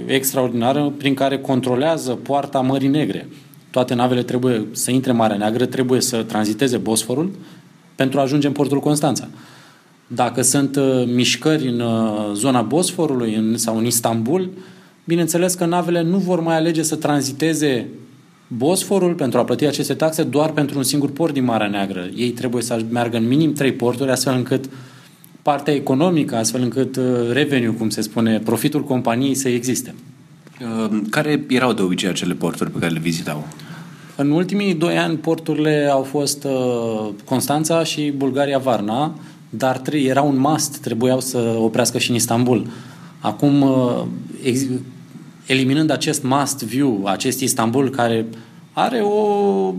extraordinară 0.05 0.94
prin 0.98 1.13
care 1.13 1.38
controlează 1.38 2.12
poarta 2.12 2.60
Mării 2.62 2.88
Negre. 2.88 3.27
Toate 3.70 3.94
navele 3.94 4.24
trebuie 4.24 4.65
să 4.72 4.91
intre 4.91 5.12
în 5.12 5.17
Marea 5.17 5.38
Neagră, 5.38 5.65
trebuie 5.65 6.01
să 6.01 6.24
tranziteze 6.24 6.77
Bosforul 6.77 7.32
pentru 7.96 8.20
a 8.20 8.22
ajunge 8.22 8.48
în 8.48 8.53
portul 8.53 8.79
Constanța. 8.79 9.27
Dacă 10.08 10.41
sunt 10.41 10.75
uh, 10.75 11.03
mișcări 11.13 11.67
în 11.67 11.79
uh, 11.79 12.32
zona 12.34 12.62
Bosforului 12.62 13.36
în, 13.36 13.58
sau 13.58 13.77
în 13.77 13.86
Istanbul, 13.86 14.50
bineînțeles 15.05 15.53
că 15.53 15.65
navele 15.65 16.01
nu 16.01 16.17
vor 16.17 16.39
mai 16.39 16.55
alege 16.55 16.82
să 16.82 16.96
tranziteze 16.96 17.88
Bosforul 18.48 19.13
pentru 19.13 19.39
a 19.39 19.44
plăti 19.44 19.65
aceste 19.65 19.94
taxe 19.94 20.24
doar 20.24 20.50
pentru 20.50 20.77
un 20.77 20.84
singur 20.84 21.12
port 21.12 21.34
din 21.34 21.44
Marea 21.44 21.67
Neagră. 21.67 22.10
Ei 22.15 22.29
trebuie 22.29 22.62
să 22.62 22.86
meargă 22.89 23.17
în 23.17 23.27
minim 23.27 23.53
trei 23.53 23.74
porturi, 23.74 24.12
astfel 24.12 24.34
încât 24.36 24.65
uh, 24.65 24.72
partea 25.46 25.74
economică, 25.74 26.36
astfel 26.36 26.62
încât 26.62 26.96
uh, 26.96 27.04
revenue, 27.32 27.70
cum 27.70 27.90
se 27.90 28.02
spune, 28.02 28.40
profitul 28.40 28.84
companiei 28.84 29.36
să 29.36 29.50
existe. 29.50 29.96
Uh, 30.62 31.02
care 31.10 31.46
erau 31.50 31.74
de 31.74 31.82
obicei 31.82 32.10
acele 32.10 32.34
porturi 32.34 32.72
pe 32.72 32.80
care 32.80 32.92
le 32.92 33.00
vizitau? 33.00 33.48
În 34.16 34.32
ultimii 34.32 34.74
doi 34.74 34.98
ani 34.98 35.18
porturile 35.18 35.90
au 35.92 36.04
fost 36.04 36.44
uh, 36.44 37.10
Constanța 37.25 37.84
și 37.84 38.14
Bulgaria 38.16 38.58
Varna, 38.58 39.20
dar 39.50 39.82
era 39.92 40.22
un 40.22 40.38
must, 40.38 40.78
trebuiau 40.78 41.20
să 41.20 41.56
oprească 41.60 41.98
și 41.98 42.10
în 42.10 42.16
Istanbul. 42.16 42.68
Acum 43.20 43.66
eliminând 45.46 45.92
acest 45.92 46.24
must 46.24 46.64
view, 46.64 47.06
acest 47.06 47.40
Istanbul 47.40 47.90
care 47.90 48.25
are 48.74 49.00
o 49.00 49.74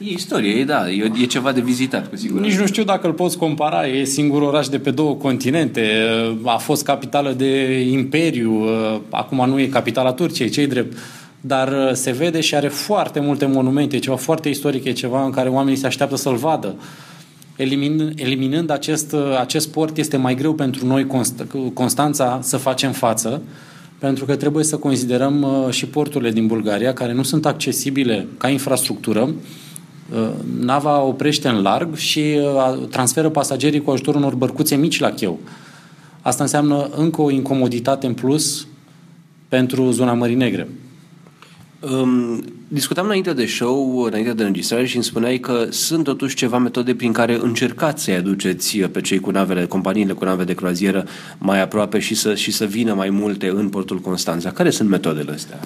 E 0.00 0.12
istorie, 0.12 0.60
e, 0.60 0.64
da, 0.64 0.90
e, 0.90 1.12
e 1.20 1.24
ceva 1.26 1.52
de 1.52 1.60
vizitat, 1.60 2.08
cu 2.08 2.16
siguranță. 2.16 2.48
Nici 2.48 2.58
nu 2.58 2.66
știu 2.66 2.84
dacă 2.84 3.06
îl 3.06 3.12
poți 3.12 3.38
compara, 3.38 3.86
e 3.86 4.04
singurul 4.04 4.48
oraș 4.48 4.68
de 4.68 4.78
pe 4.78 4.90
două 4.90 5.14
continente, 5.14 5.90
a 6.44 6.56
fost 6.56 6.84
capitală 6.84 7.32
de 7.32 7.80
imperiu, 7.80 8.64
acum 9.10 9.48
nu 9.48 9.60
e 9.60 9.66
capitala 9.66 10.12
Turciei, 10.12 10.48
cei 10.48 10.66
drept, 10.66 10.96
dar 11.40 11.94
se 11.94 12.10
vede 12.10 12.40
și 12.40 12.54
are 12.54 12.68
foarte 12.68 13.20
multe 13.20 13.46
monumente, 13.46 13.96
e 13.96 13.98
ceva 13.98 14.16
foarte 14.16 14.48
istoric, 14.48 14.84
e 14.84 14.92
ceva 14.92 15.24
în 15.24 15.30
care 15.30 15.48
oamenii 15.48 15.78
se 15.78 15.86
așteaptă 15.86 16.16
să-l 16.16 16.36
vadă. 16.36 16.74
Elimin, 17.56 18.12
eliminând 18.16 18.70
acest, 18.70 19.14
acest 19.40 19.68
port, 19.68 19.96
este 19.96 20.16
mai 20.16 20.34
greu 20.34 20.54
pentru 20.54 20.86
noi, 20.86 21.06
Constanța, 21.74 22.38
să 22.42 22.56
facem 22.56 22.92
față, 22.92 23.42
pentru 23.98 24.24
că 24.24 24.36
trebuie 24.36 24.64
să 24.64 24.76
considerăm 24.76 25.46
și 25.70 25.86
porturile 25.86 26.30
din 26.30 26.46
Bulgaria, 26.46 26.92
care 26.92 27.12
nu 27.12 27.22
sunt 27.22 27.46
accesibile 27.46 28.26
ca 28.36 28.48
infrastructură, 28.48 29.20
Uh, 29.20 29.67
nava 30.60 31.02
oprește 31.02 31.48
în 31.48 31.62
larg 31.62 31.96
și 31.96 32.38
uh, 32.40 32.88
transferă 32.90 33.28
pasagerii 33.28 33.82
cu 33.82 33.90
ajutorul 33.90 34.20
unor 34.20 34.34
bărcuțe 34.34 34.76
mici 34.76 35.00
la 35.00 35.10
cheu. 35.10 35.38
Asta 36.20 36.42
înseamnă 36.42 36.88
încă 36.96 37.22
o 37.22 37.30
incomoditate 37.30 38.06
în 38.06 38.14
plus 38.14 38.66
pentru 39.48 39.90
zona 39.90 40.12
Mării 40.12 40.34
Negre. 40.34 40.68
Um, 41.80 42.44
discutam 42.68 43.04
înainte 43.04 43.32
de 43.32 43.46
show, 43.46 44.02
înainte 44.02 44.32
de 44.32 44.42
înregistrare 44.42 44.86
și 44.86 44.94
îmi 44.94 45.04
spuneai 45.04 45.38
că 45.38 45.66
sunt 45.70 46.04
totuși 46.04 46.36
ceva 46.36 46.58
metode 46.58 46.94
prin 46.94 47.12
care 47.12 47.38
încercați 47.42 48.04
să-i 48.04 48.14
aduceți 48.14 48.78
pe 48.78 49.00
cei 49.00 49.18
cu 49.18 49.30
navele, 49.30 49.66
companiile 49.66 50.12
cu 50.12 50.24
nave 50.24 50.44
de 50.44 50.54
croazieră 50.54 51.06
mai 51.38 51.60
aproape 51.60 51.98
și 51.98 52.14
să, 52.14 52.34
și 52.34 52.50
să 52.50 52.64
vină 52.64 52.94
mai 52.94 53.10
multe 53.10 53.48
în 53.48 53.68
portul 53.68 53.98
Constanța. 53.98 54.50
Care 54.50 54.70
sunt 54.70 54.88
metodele 54.88 55.32
astea? 55.32 55.60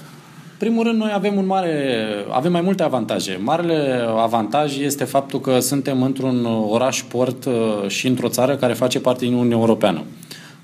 Primul 0.62 0.84
rând, 0.84 0.98
noi 0.98 1.10
avem 1.14 1.36
un 1.36 1.46
mare, 1.46 2.06
avem 2.30 2.52
mai 2.52 2.60
multe 2.60 2.82
avantaje. 2.82 3.40
Marele 3.42 4.06
avantaj 4.16 4.78
este 4.78 5.04
faptul 5.04 5.40
că 5.40 5.60
suntem 5.60 6.02
într-un 6.02 6.44
oraș-port 6.68 7.44
uh, 7.44 7.52
și 7.88 8.06
într-o 8.06 8.28
țară 8.28 8.56
care 8.56 8.72
face 8.72 9.00
parte 9.00 9.24
din 9.24 9.34
Uniunea 9.34 9.56
Europeană. 9.56 10.02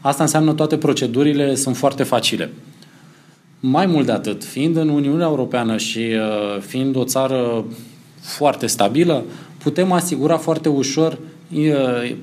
Asta 0.00 0.22
înseamnă 0.22 0.52
toate 0.52 0.76
procedurile 0.76 1.54
sunt 1.54 1.76
foarte 1.76 2.02
facile. 2.02 2.50
Mai 3.60 3.86
mult 3.86 4.06
de 4.06 4.12
atât, 4.12 4.44
fiind 4.44 4.76
în 4.76 4.88
Uniunea 4.88 5.26
Europeană 5.26 5.76
și 5.76 5.98
uh, 5.98 6.60
fiind 6.60 6.96
o 6.96 7.04
țară 7.04 7.64
foarte 8.20 8.66
stabilă, 8.66 9.24
putem 9.62 9.92
asigura 9.92 10.36
foarte 10.36 10.68
ușor 10.68 11.18
uh, 11.54 12.14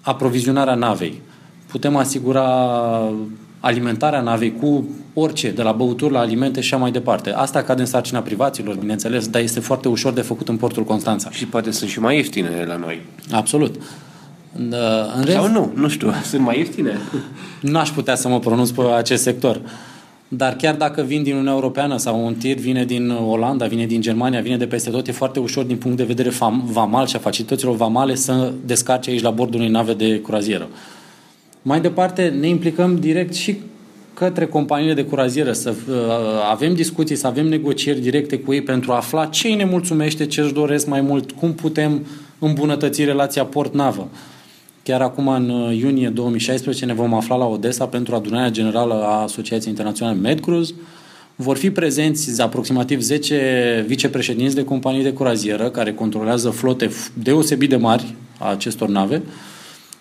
aprovizionarea 0.00 0.74
navei. 0.74 1.20
Putem 1.66 1.96
asigura 1.96 2.44
alimentarea 3.60 4.20
navei 4.20 4.54
cu 4.60 4.88
orice, 5.14 5.50
de 5.50 5.62
la 5.62 5.72
băuturi 5.72 6.12
la 6.12 6.18
alimente 6.18 6.60
și 6.60 6.74
așa 6.74 6.82
mai 6.82 6.90
departe. 6.90 7.30
Asta 7.30 7.62
cade 7.62 7.80
în 7.80 7.86
sarcina 7.86 8.20
privaților, 8.20 8.74
bineînțeles, 8.74 9.28
dar 9.28 9.42
este 9.42 9.60
foarte 9.60 9.88
ușor 9.88 10.12
de 10.12 10.20
făcut 10.20 10.48
în 10.48 10.56
portul 10.56 10.84
Constanța. 10.84 11.30
Și 11.30 11.46
poate 11.46 11.70
sunt 11.70 11.90
și 11.90 12.00
mai 12.00 12.16
ieftine 12.16 12.64
la 12.66 12.76
noi. 12.76 13.02
Absolut. 13.30 13.74
În 14.56 14.74
rest, 15.24 15.36
Sau 15.36 15.48
nu, 15.48 15.72
nu 15.74 15.88
știu, 15.88 16.12
sunt 16.30 16.42
mai 16.42 16.58
ieftine. 16.58 16.98
N-aș 17.60 17.90
putea 17.90 18.14
să 18.14 18.28
mă 18.28 18.38
pronunț 18.38 18.70
pe 18.70 18.82
acest 18.96 19.22
sector. 19.22 19.60
Dar 20.28 20.54
chiar 20.54 20.74
dacă 20.74 21.02
vin 21.02 21.22
din 21.22 21.32
Uniunea 21.32 21.52
Europeană 21.52 21.96
sau 21.96 22.26
un 22.26 22.34
tir 22.34 22.56
vine 22.56 22.84
din 22.84 23.10
Olanda, 23.10 23.66
vine 23.66 23.86
din 23.86 24.00
Germania, 24.00 24.40
vine 24.40 24.56
de 24.56 24.66
peste 24.66 24.90
tot, 24.90 25.08
e 25.08 25.12
foarte 25.12 25.38
ușor 25.38 25.64
din 25.64 25.76
punct 25.76 25.96
de 25.96 26.04
vedere 26.04 26.30
vamal 26.64 27.06
și 27.06 27.16
a 27.16 27.18
facilităților 27.18 27.76
vamale 27.76 28.14
să 28.14 28.52
descarce 28.64 29.10
aici 29.10 29.22
la 29.22 29.30
bordul 29.30 29.60
unei 29.60 29.70
nave 29.70 29.94
de 29.94 30.20
croazieră. 30.20 30.68
Mai 31.62 31.80
departe, 31.80 32.28
ne 32.40 32.48
implicăm 32.48 32.96
direct 32.96 33.34
și 33.34 33.56
către 34.14 34.46
companiile 34.46 34.94
de 34.94 35.04
curazieră, 35.04 35.52
să 35.52 35.74
uh, 35.88 35.94
avem 36.50 36.74
discuții, 36.74 37.16
să 37.16 37.26
avem 37.26 37.46
negocieri 37.46 38.00
directe 38.00 38.38
cu 38.38 38.52
ei 38.52 38.62
pentru 38.62 38.92
a 38.92 38.96
afla 38.96 39.26
ce 39.26 39.48
îi 39.48 39.54
ne 39.54 39.64
mulțumește, 39.64 40.26
ce 40.26 40.40
își 40.40 40.52
doresc 40.52 40.86
mai 40.86 41.00
mult, 41.00 41.32
cum 41.32 41.54
putem 41.54 42.06
îmbunătăți 42.38 43.04
relația 43.04 43.44
port-navă. 43.44 44.08
Chiar 44.82 45.00
acum, 45.00 45.28
în 45.28 45.50
uh, 45.50 45.76
iunie 45.76 46.08
2016, 46.08 46.84
ne 46.84 46.94
vom 46.94 47.14
afla 47.14 47.36
la 47.36 47.46
Odessa 47.46 47.86
pentru 47.86 48.14
adunarea 48.14 48.50
generală 48.50 48.94
a 48.94 49.22
Asociației 49.22 49.70
Internaționale 49.70 50.18
MedCruise. 50.18 50.74
Vor 51.36 51.56
fi 51.56 51.70
prezenți 51.70 52.42
aproximativ 52.42 53.00
10 53.00 53.84
vicepreședinți 53.86 54.54
de 54.54 54.64
companii 54.64 55.02
de 55.02 55.12
curazieră 55.12 55.70
care 55.70 55.92
controlează 55.92 56.50
flote 56.50 56.90
deosebit 57.14 57.68
de 57.68 57.76
mari 57.76 58.14
a 58.38 58.50
acestor 58.50 58.88
nave 58.88 59.22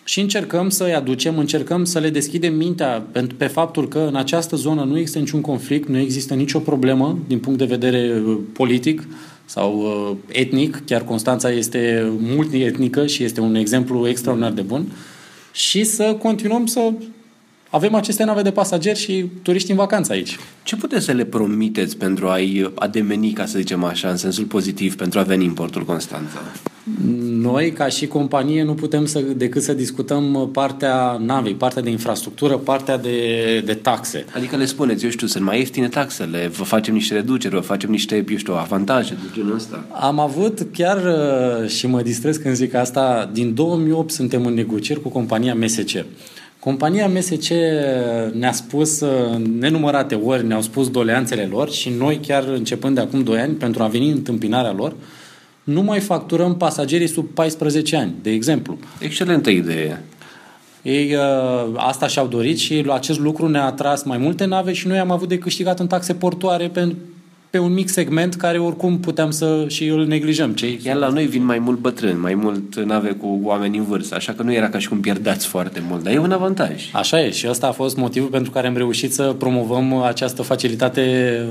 și 0.08 0.20
încercăm 0.20 0.70
să-i 0.70 0.94
aducem, 0.94 1.38
încercăm 1.38 1.86
să 1.86 2.00
le 2.00 2.10
deschidem 2.10 2.54
mintea 2.54 3.08
pe 3.38 3.48
faptul 3.48 3.88
că 3.88 4.00
în 4.00 4.16
această 4.16 4.56
zonă 4.56 4.84
nu 4.84 4.98
există 4.98 5.20
niciun 5.20 5.42
conflict, 5.42 5.88
nu 5.88 5.98
există 5.98 6.34
nicio 6.34 6.60
problemă 6.60 7.20
din 7.28 7.40
punct 7.40 7.60
de 7.60 7.66
vedere 7.66 8.22
uh, 8.26 8.38
politic 8.54 9.08
sau 9.46 9.78
uh, 9.78 10.18
etnic, 10.28 10.82
chiar 10.86 11.04
Constanța 11.04 11.52
este 11.52 12.12
multietnică 12.20 13.06
și 13.06 13.24
este 13.24 13.42
un 13.42 13.56
exemplu 13.56 14.08
extraordinar 14.08 14.52
de 14.52 14.62
bun, 14.62 14.92
și 15.52 15.84
să 15.84 16.16
continuăm 16.22 16.66
să 16.66 16.92
avem 17.70 17.96
aceste 17.96 18.24
nave 18.24 18.42
de 18.42 18.52
pasageri 18.52 19.00
și 19.00 19.26
turiști 19.42 19.72
în 19.72 19.78
vacanță 19.78 20.12
aici. 20.12 20.38
Ce 20.64 20.76
puteți 20.76 21.06
să 21.06 21.12
le 21.12 21.26
promiteți 21.26 21.98
pentru 21.98 22.28
a-i 22.28 22.72
ademeni, 22.76 23.32
ca 23.32 23.46
să 23.46 23.58
zicem 23.58 23.84
așa, 23.84 24.10
în 24.10 24.18
sensul 24.18 24.44
pozitiv, 24.44 24.96
pentru 24.96 25.20
a 25.20 25.24
veni 25.24 25.46
în 25.46 25.54
portul 25.54 25.84
Constanța? 25.84 26.40
Noi, 27.28 27.72
ca 27.72 27.88
și 27.88 28.08
companie, 28.08 28.64
nu 28.64 28.74
putem 28.74 29.06
să, 29.06 29.20
decât 29.20 29.62
să 29.62 29.74
discutăm 29.74 30.50
partea 30.54 31.18
navei, 31.26 31.54
partea 31.54 31.82
de 31.82 31.90
infrastructură, 31.90 32.58
partea 32.58 32.98
de, 32.98 33.62
de 33.66 33.74
taxe. 33.74 34.26
Adică 34.36 34.56
le 34.56 34.66
spuneți, 34.66 35.04
eu 35.04 35.10
știu, 35.10 35.28
sunt 35.28 35.44
mai 35.44 35.58
ieftine 35.58 35.88
taxele, 35.88 36.48
vă 36.48 36.64
facem 36.64 36.94
niște 36.94 37.14
reduceri, 37.14 37.56
vă 37.56 37.62
facem 37.62 37.90
niște, 37.90 38.26
eu 38.30 38.38
știu, 38.38 38.54
avantaje 38.54 39.14
de 39.14 39.30
genul 39.34 39.56
ăsta. 39.56 39.86
Am 39.92 40.20
avut 40.20 40.68
chiar, 40.74 40.98
uh, 40.98 41.70
și 41.70 41.88
mă 41.88 42.02
distrez 42.02 42.38
când 42.38 42.56
zic 42.56 42.74
asta, 42.74 43.30
din 43.34 43.54
2008 43.54 44.12
suntem 44.12 44.46
în 44.46 44.54
negocieri 44.54 45.02
cu 45.02 45.10
compania 45.10 45.54
MSC. 45.54 46.06
Compania 46.68 47.08
MSC 47.08 47.50
ne-a 48.34 48.52
spus 48.52 49.00
uh, 49.00 49.46
nenumărate 49.60 50.16
ori, 50.16 50.46
ne-au 50.46 50.62
spus 50.62 50.90
doleanțele 50.90 51.48
lor 51.52 51.72
și 51.72 51.90
noi 51.90 52.20
chiar 52.28 52.44
începând 52.44 52.96
de 52.96 53.02
acum 53.02 53.24
2 53.24 53.40
ani, 53.40 53.54
pentru 53.54 53.84
a 53.84 53.88
veni 53.88 54.10
în 54.10 54.16
întâmpinarea 54.16 54.72
lor, 54.72 54.96
nu 55.64 55.82
mai 55.82 56.00
facturăm 56.00 56.58
pasagerii 56.58 57.08
sub 57.08 57.28
14 57.34 57.96
ani, 57.96 58.14
de 58.22 58.32
exemplu. 58.32 58.78
Excelentă 59.00 59.50
idee. 59.50 60.04
Ei 60.82 61.16
uh, 61.16 61.74
asta 61.76 62.08
și-au 62.08 62.28
dorit 62.28 62.58
și 62.58 62.86
acest 62.90 63.20
lucru 63.20 63.48
ne-a 63.48 63.66
atras 63.66 64.04
mai 64.04 64.18
multe 64.18 64.46
nave 64.46 64.74
și 64.74 64.88
noi 64.88 65.00
am 65.00 65.12
avut 65.12 65.28
de 65.28 65.38
câștigat 65.38 65.80
în 65.80 65.88
taxe 65.88 66.14
portoare 66.14 66.68
pe, 66.68 66.96
pe 67.50 67.58
un 67.58 67.74
mic 67.74 67.90
segment 67.90 68.36
care 68.36 68.58
oricum 68.58 69.00
puteam 69.00 69.32
să 69.32 69.66
și 69.68 69.88
îl 69.88 70.06
neglijăm. 70.06 70.52
Cei... 70.52 70.76
Chiar 70.76 70.96
la 70.96 71.10
noi 71.10 71.26
vin 71.26 71.46
mai 71.46 71.60
mult 71.60 71.80
bătrâni, 71.80 72.20
mai 72.20 72.34
mult 72.34 72.76
nave 72.76 73.12
cu 73.12 73.40
oameni 73.44 73.78
în 73.78 73.84
vârstă, 73.84 74.16
așa 74.16 74.34
că 74.34 74.44
nu 74.44 74.54
era 74.54 74.70
ca 74.70 74.80
și 74.80 74.88
cum 74.88 75.00
pierdați 75.00 75.48
foarte 75.48 75.84
mult, 75.90 76.04
dar 76.04 76.14
e 76.14 76.20
un 76.20 76.32
avantaj. 76.32 76.90
Așa 76.94 77.22
e 77.22 77.32
și 77.32 77.48
ăsta 77.50 77.68
a 77.68 77.72
fost 77.72 77.98
motivul 77.98 78.30
pentru 78.30 78.52
care 78.52 78.68
am 78.68 78.78
reușit 78.78 79.14
să 79.14 79.36
promovăm 79.38 79.94
această 79.94 80.42
facilitate 80.42 81.46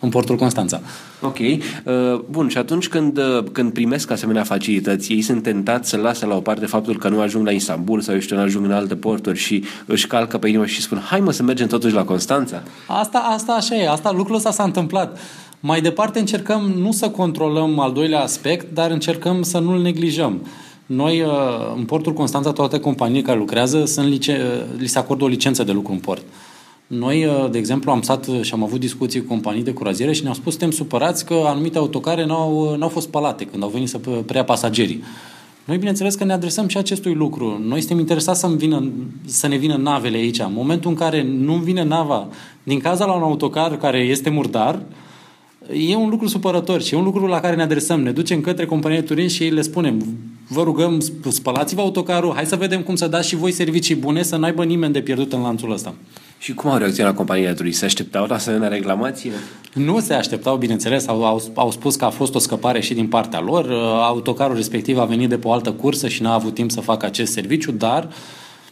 în 0.00 0.08
portul 0.08 0.36
Constanța. 0.36 0.80
Ok. 1.20 1.38
Uh, 1.38 2.20
bun, 2.30 2.48
și 2.48 2.58
atunci 2.58 2.88
când, 2.88 3.18
uh, 3.18 3.44
când 3.52 3.72
primesc 3.72 4.10
asemenea 4.10 4.42
facilități, 4.42 5.12
ei 5.12 5.20
sunt 5.20 5.42
tentați 5.42 5.88
să 5.88 5.96
lasă 5.96 6.26
la 6.26 6.36
o 6.36 6.40
parte 6.40 6.66
faptul 6.66 6.98
că 6.98 7.08
nu 7.08 7.20
ajung 7.20 7.46
la 7.46 7.52
Istanbul 7.52 8.00
sau, 8.00 8.14
eu 8.14 8.20
știu, 8.20 8.36
nu 8.36 8.42
ajung 8.42 8.64
în 8.64 8.72
alte 8.72 8.96
porturi 8.96 9.38
și 9.38 9.64
își 9.86 10.06
calcă 10.06 10.38
pe 10.38 10.48
inimă 10.48 10.66
și 10.66 10.82
spun, 10.82 10.98
hai 10.98 11.20
mă 11.20 11.32
să 11.32 11.42
mergem 11.42 11.66
totuși 11.66 11.94
la 11.94 12.04
Constanța? 12.04 12.62
Asta, 12.86 13.18
asta 13.18 13.52
așa 13.52 13.74
e, 13.74 13.88
asta, 13.88 14.12
lucrul 14.12 14.36
ăsta 14.36 14.50
s-a 14.50 14.62
întâmplat. 14.62 15.18
Mai 15.60 15.80
departe 15.80 16.18
încercăm 16.18 16.72
nu 16.76 16.92
să 16.92 17.08
controlăm 17.08 17.78
al 17.78 17.92
doilea 17.92 18.20
aspect, 18.20 18.74
dar 18.74 18.90
încercăm 18.90 19.42
să 19.42 19.58
nu-l 19.58 19.80
neglijăm. 19.80 20.46
Noi, 20.86 21.20
uh, 21.20 21.32
în 21.76 21.84
portul 21.84 22.12
Constanța, 22.12 22.52
toate 22.52 22.80
companiile 22.80 23.22
care 23.22 23.38
lucrează, 23.38 23.84
sunt 23.84 24.08
lice- 24.08 24.66
li 24.76 24.86
se 24.86 24.98
acordă 24.98 25.24
o 25.24 25.28
licență 25.28 25.64
de 25.64 25.72
lucru 25.72 25.92
în 25.92 25.98
port. 25.98 26.22
Noi, 26.88 27.24
uh, 27.24 27.50
de 27.50 27.58
exemplu, 27.58 27.90
am 27.90 28.02
stat 28.02 28.28
și 28.40 28.54
am 28.54 28.62
avut 28.62 28.80
discuții 28.80 29.20
cu 29.20 29.26
companii 29.26 29.62
de 29.62 29.72
curaziere 29.72 30.12
și 30.12 30.22
ne-au 30.22 30.34
spus 30.34 30.52
suntem 30.52 30.70
supărați 30.70 31.24
că 31.24 31.42
anumite 31.46 31.78
autocare 31.78 32.26
n-au, 32.26 32.70
uh, 32.72 32.78
n-au 32.78 32.88
fost 32.88 33.06
spălate 33.06 33.44
când 33.44 33.62
au 33.62 33.68
venit 33.68 33.88
să 33.88 33.98
preia 33.98 34.44
pasagerii. 34.44 35.02
Noi, 35.64 35.76
bineînțeles, 35.76 36.14
că 36.14 36.24
ne 36.24 36.32
adresăm 36.32 36.68
și 36.68 36.76
acestui 36.76 37.14
lucru. 37.14 37.60
Noi 37.66 37.78
suntem 37.78 37.98
interesați 37.98 38.40
să, 38.40 38.46
vină, 38.46 38.90
să 39.24 39.48
ne 39.48 39.56
vină 39.56 39.76
navele 39.76 40.16
aici. 40.16 40.38
În 40.38 40.52
momentul 40.52 40.90
în 40.90 40.96
care 40.96 41.22
nu 41.22 41.54
vine 41.54 41.82
nava 41.82 42.28
din 42.62 42.78
cauza 42.78 43.04
la 43.04 43.12
un 43.12 43.22
autocar 43.22 43.76
care 43.76 43.98
este 43.98 44.30
murdar, 44.30 44.82
e 45.88 45.96
un 45.96 46.08
lucru 46.08 46.26
supărător 46.26 46.82
și 46.82 46.94
e 46.94 46.96
un 46.96 47.04
lucru 47.04 47.26
la 47.26 47.40
care 47.40 47.56
ne 47.56 47.62
adresăm. 47.62 48.02
Ne 48.02 48.10
ducem 48.10 48.40
către 48.40 48.66
compania 48.66 49.00
de 49.00 49.06
turism 49.06 49.34
și 49.34 49.44
le 49.44 49.62
spunem 49.62 50.02
vă 50.48 50.62
rugăm, 50.62 51.00
spălați-vă 51.28 51.80
autocarul, 51.80 52.32
hai 52.34 52.46
să 52.46 52.56
vedem 52.56 52.82
cum 52.82 52.96
să 52.96 53.08
dați 53.08 53.28
și 53.28 53.36
voi 53.36 53.52
servicii 53.52 53.94
bune, 53.94 54.22
să 54.22 54.36
n-aibă 54.36 54.64
nimeni 54.64 54.92
de 54.92 55.00
pierdut 55.00 55.32
în 55.32 55.40
lanțul 55.40 55.72
ăsta. 55.72 55.94
Și 56.38 56.54
cum 56.54 56.70
au 56.70 56.78
reacționat 56.78 57.14
companiile 57.14 57.48
de 57.48 57.54
turism? 57.54 57.78
Se 57.78 57.84
așteptau 57.84 58.26
la 58.26 58.34
asemenea 58.34 58.68
reclamație? 58.68 59.32
Nu 59.74 60.00
se 60.00 60.14
așteptau, 60.14 60.56
bineînțeles. 60.56 61.08
Au, 61.08 61.24
au, 61.24 61.42
au 61.54 61.70
spus 61.70 61.96
că 61.96 62.04
a 62.04 62.10
fost 62.10 62.34
o 62.34 62.38
scăpare 62.38 62.80
și 62.80 62.94
din 62.94 63.08
partea 63.08 63.40
lor. 63.40 63.70
Autocarul 64.02 64.56
respectiv 64.56 64.98
a 64.98 65.04
venit 65.04 65.28
de 65.28 65.38
pe 65.38 65.46
o 65.46 65.52
altă 65.52 65.72
cursă 65.72 66.08
și 66.08 66.22
n-a 66.22 66.34
avut 66.34 66.54
timp 66.54 66.70
să 66.70 66.80
facă 66.80 67.06
acest 67.06 67.32
serviciu, 67.32 67.72
dar 67.72 68.08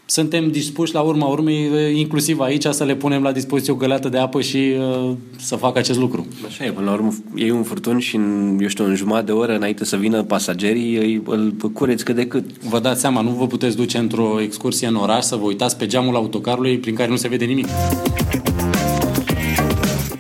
suntem 0.07 0.51
dispuși 0.51 0.95
la 0.95 1.01
urma 1.01 1.27
urmei, 1.27 1.71
inclusiv 1.99 2.41
aici, 2.41 2.65
să 2.65 2.85
le 2.85 2.95
punem 2.95 3.23
la 3.23 3.33
dispoziție 3.33 3.73
o 3.73 3.77
găleată 3.77 4.09
de 4.09 4.19
apă 4.19 4.41
și 4.41 4.73
uh, 4.79 5.13
să 5.37 5.57
facă 5.57 5.79
acest 5.79 5.99
lucru. 5.99 6.27
Așa 6.47 6.65
e, 6.65 6.71
până 6.71 6.87
la 6.87 6.93
urmă 6.93 7.15
iei 7.35 7.51
un 7.51 7.63
furtun 7.63 7.99
și 7.99 8.17
în, 8.17 8.59
eu 8.61 8.69
știu, 8.69 8.85
în 8.85 8.95
jumătate 8.95 9.25
de 9.25 9.33
oră 9.33 9.55
înainte 9.55 9.85
să 9.85 9.97
vină 9.97 10.23
pasagerii, 10.23 10.97
îi, 10.97 11.23
îl 11.27 11.53
cureți 11.73 12.05
cât 12.05 12.15
de 12.15 12.27
cât. 12.27 12.59
Vă 12.69 12.79
dați 12.79 13.01
seama, 13.01 13.21
nu 13.21 13.31
vă 13.31 13.47
puteți 13.47 13.77
duce 13.77 13.99
într-o 13.99 14.41
excursie 14.41 14.87
în 14.87 14.95
oraș 14.95 15.25
să 15.25 15.37
vă 15.37 15.45
uitați 15.45 15.77
pe 15.77 15.87
geamul 15.87 16.17
autocarului 16.17 16.79
prin 16.79 16.95
care 16.95 17.11
nu 17.11 17.17
se 17.17 17.29
vede 17.29 17.45
nimic. 17.45 17.67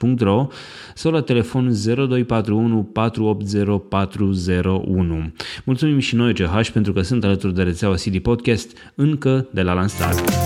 www.ch.ro 0.00 0.46
sau 0.94 1.12
la 1.12 1.20
telefon 1.20 1.72
0241 1.84 2.82
480 2.82 3.80
401. 3.88 5.32
Mulțumim 5.64 5.98
și 5.98 6.14
noi 6.14 6.34
CH 6.34 6.68
pentru 6.72 6.92
că 6.92 7.02
sunt 7.02 7.24
alături 7.24 7.54
de 7.54 7.62
rețeaua 7.62 7.94
CD 7.94 8.18
Podcast 8.18 8.76
încă 8.94 9.48
de 9.50 9.62
la 9.62 9.72
lansare. 9.72 10.45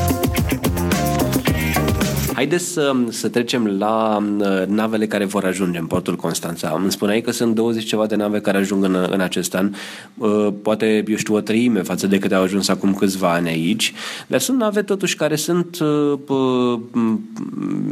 Haideți 2.41 2.65
să, 2.65 2.95
să 3.09 3.29
trecem 3.29 3.67
la 3.67 4.17
uh, 4.39 4.67
navele 4.67 5.07
care 5.07 5.25
vor 5.25 5.45
ajunge 5.45 5.79
în 5.79 5.87
portul 5.87 6.17
Constanța. 6.17 6.79
Îmi 6.83 6.93
spuneai 6.93 7.21
că 7.21 7.31
sunt 7.31 7.55
20 7.55 7.85
ceva 7.85 8.07
de 8.07 8.17
nave 8.17 8.41
care 8.41 8.59
ajung 8.59 8.85
în, 8.85 9.07
în 9.11 9.21
acest 9.21 9.55
an. 9.55 9.73
Uh, 10.15 10.49
poate, 10.63 11.05
eu 11.09 11.17
știu, 11.17 11.35
o 11.35 11.41
treime 11.41 11.83
față 11.83 12.07
de 12.07 12.19
câte 12.19 12.35
au 12.35 12.43
ajuns 12.43 12.69
acum 12.69 12.95
câțiva 12.95 13.33
ani 13.33 13.49
aici. 13.49 13.93
Dar 14.27 14.41
sunt 14.41 14.59
nave 14.59 14.83
totuși 14.83 15.17
care 15.17 15.37
sunt 15.37 15.79
uh, 15.79 16.79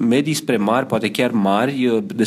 medii 0.09 0.35
spre 0.35 0.57
mari, 0.57 0.87
poate 0.87 1.11
chiar 1.11 1.31
mari, 1.31 2.03
de 2.14 2.25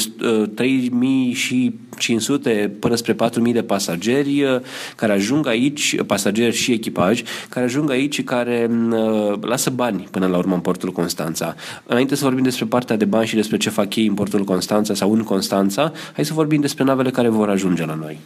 3000 0.54 1.34
și 1.34 1.74
500 1.98 2.72
până 2.80 2.96
spre 2.96 3.14
4.000 3.14 3.54
de 3.54 3.64
pasageri 3.64 4.44
uh, 4.44 4.60
care 4.96 5.12
ajung 5.12 5.48
aici, 5.48 6.02
pasageri 6.02 6.56
și 6.56 6.72
echipaj, 6.72 7.24
care 7.50 7.66
ajung 7.66 7.92
aici 7.92 8.14
și 8.14 8.24
care 8.24 8.70
uh, 8.92 9.34
lasă 9.42 9.70
bani 9.70 10.08
până 10.12 10.28
la 10.28 10.38
urmă 10.38 10.54
în 10.54 10.60
portul 10.60 10.92
Constanța. 10.92 11.56
Înainte 11.86 12.11
să 12.16 12.24
vorbim 12.24 12.44
despre 12.44 12.66
partea 12.66 12.98
de 12.98 13.06
bani 13.06 13.28
și 13.28 13.36
despre 13.36 13.58
ce 13.58 13.70
fac 13.70 13.96
ei 13.96 14.06
în 14.06 14.14
portul 14.14 14.44
Constanța 14.44 14.94
sau 14.94 15.14
în 15.14 15.24
Constanța, 15.24 15.92
hai 16.14 16.26
să 16.26 16.34
vorbim 16.34 16.62
despre 16.62 16.84
navele 16.84 17.10
care 17.10 17.30
vor 17.30 17.50
ajunge 17.50 17.86
la 17.86 17.96
noi. 17.96 18.20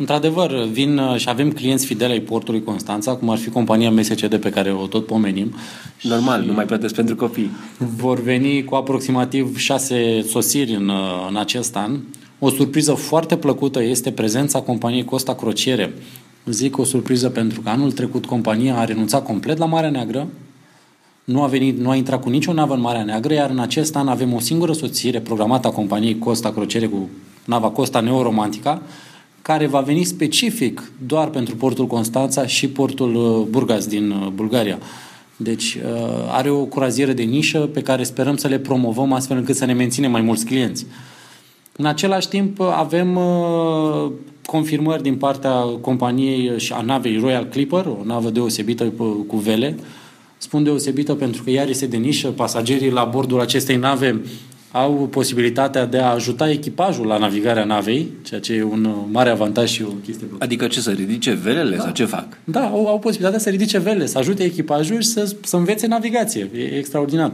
Într-adevăr, 0.00 0.64
vin 0.64 0.98
uh, 0.98 1.16
și 1.16 1.28
avem 1.28 1.50
clienți 1.50 1.86
fideli 1.86 2.12
ai 2.12 2.20
portului 2.20 2.62
Constanța, 2.62 3.14
cum 3.14 3.30
ar 3.30 3.38
fi 3.38 3.48
compania 3.48 3.90
MSCD 3.90 4.36
pe 4.36 4.50
care 4.50 4.72
o 4.72 4.86
tot 4.86 5.06
pomenim. 5.06 5.54
Normal, 6.02 6.42
nu 6.42 6.52
mai 6.52 6.64
plătesc 6.64 6.94
pentru 6.94 7.16
copii. 7.16 7.50
Vor 7.96 8.22
veni 8.22 8.64
cu 8.64 8.74
aproximativ 8.74 9.56
șase 9.56 10.22
sosiri 10.22 10.74
în, 10.74 10.90
în 11.28 11.36
acest 11.36 11.76
an. 11.76 11.98
O 12.38 12.50
surpriză 12.50 12.92
foarte 12.92 13.36
plăcută 13.36 13.82
este 13.82 14.10
prezența 14.10 14.60
companiei 14.60 15.04
Costa 15.04 15.34
Crociere. 15.34 15.92
Zic 16.44 16.78
o 16.78 16.84
surpriză 16.84 17.28
pentru 17.28 17.60
că 17.60 17.68
anul 17.68 17.92
trecut 17.92 18.26
compania 18.26 18.78
a 18.78 18.84
renunțat 18.84 19.24
complet 19.24 19.58
la 19.58 19.66
Marea 19.66 19.90
Neagră, 19.90 20.28
nu 21.28 21.42
a, 21.42 21.46
venit, 21.46 21.78
nu 21.78 21.90
a 21.90 21.94
intrat 21.94 22.22
cu 22.22 22.28
nicio 22.28 22.52
navă 22.52 22.74
în 22.74 22.80
Marea 22.80 23.04
Neagră, 23.04 23.32
iar 23.32 23.50
în 23.50 23.58
acest 23.58 23.96
an 23.96 24.08
avem 24.08 24.32
o 24.32 24.40
singură 24.40 24.72
soțire 24.72 25.20
programată 25.20 25.66
a 25.68 25.70
companiei 25.70 26.18
Costa 26.18 26.52
Crociere 26.52 26.86
cu 26.86 27.08
nava 27.44 27.70
Costa 27.70 28.00
Neoromantica, 28.00 28.82
care 29.42 29.66
va 29.66 29.80
veni 29.80 30.04
specific 30.04 30.92
doar 31.06 31.28
pentru 31.28 31.56
portul 31.56 31.86
Constanța 31.86 32.46
și 32.46 32.68
portul 32.68 33.14
uh, 33.14 33.46
Burgas 33.50 33.86
din 33.86 34.10
uh, 34.10 34.26
Bulgaria. 34.34 34.78
Deci 35.36 35.74
uh, 35.74 36.00
are 36.30 36.50
o 36.50 36.64
curazieră 36.64 37.12
de 37.12 37.22
nișă 37.22 37.58
pe 37.58 37.82
care 37.82 38.02
sperăm 38.02 38.36
să 38.36 38.48
le 38.48 38.58
promovăm 38.58 39.12
astfel 39.12 39.36
încât 39.36 39.56
să 39.56 39.64
ne 39.64 39.72
menținem 39.72 40.10
mai 40.10 40.20
mulți 40.20 40.44
clienți. 40.44 40.86
În 41.76 41.86
același 41.86 42.28
timp 42.28 42.60
avem 42.60 43.16
uh, 43.16 44.10
confirmări 44.46 45.02
din 45.02 45.16
partea 45.16 45.52
companiei 45.80 46.58
și 46.58 46.72
a 46.72 46.80
navei 46.80 47.18
Royal 47.18 47.44
Clipper, 47.44 47.86
o 47.86 48.04
navă 48.04 48.30
deosebită 48.30 48.84
cu 49.26 49.36
vele. 49.36 49.76
Spun 50.38 50.62
deosebită 50.62 51.14
pentru 51.14 51.42
că 51.42 51.50
iar 51.50 51.68
este 51.68 51.86
de 51.86 51.96
nișă, 51.96 52.28
pasagerii 52.28 52.90
la 52.90 53.04
bordul 53.04 53.40
acestei 53.40 53.76
nave 53.76 54.20
au 54.72 55.08
posibilitatea 55.10 55.86
de 55.86 55.98
a 55.98 56.10
ajuta 56.10 56.50
echipajul 56.50 57.06
la 57.06 57.18
navigarea 57.18 57.64
navei, 57.64 58.08
ceea 58.22 58.40
ce 58.40 58.52
e 58.52 58.62
un 58.62 58.94
mare 59.10 59.30
avantaj 59.30 59.70
și 59.70 59.82
o 59.82 59.90
chestie. 60.04 60.26
Adică 60.38 60.66
ce, 60.66 60.80
să 60.80 60.90
ridice 60.90 61.32
velele 61.32 61.76
da. 61.76 61.82
sau 61.82 61.92
ce 61.92 62.04
fac? 62.04 62.38
Da, 62.44 62.66
au, 62.66 62.86
au 62.86 62.98
posibilitatea 62.98 63.40
să 63.40 63.50
ridice 63.50 63.78
velele, 63.78 64.06
să 64.06 64.18
ajute 64.18 64.42
echipajul 64.42 65.00
și 65.00 65.08
să, 65.08 65.34
să 65.44 65.56
învețe 65.56 65.86
navigație. 65.86 66.50
E 66.54 66.76
extraordinar. 66.76 67.32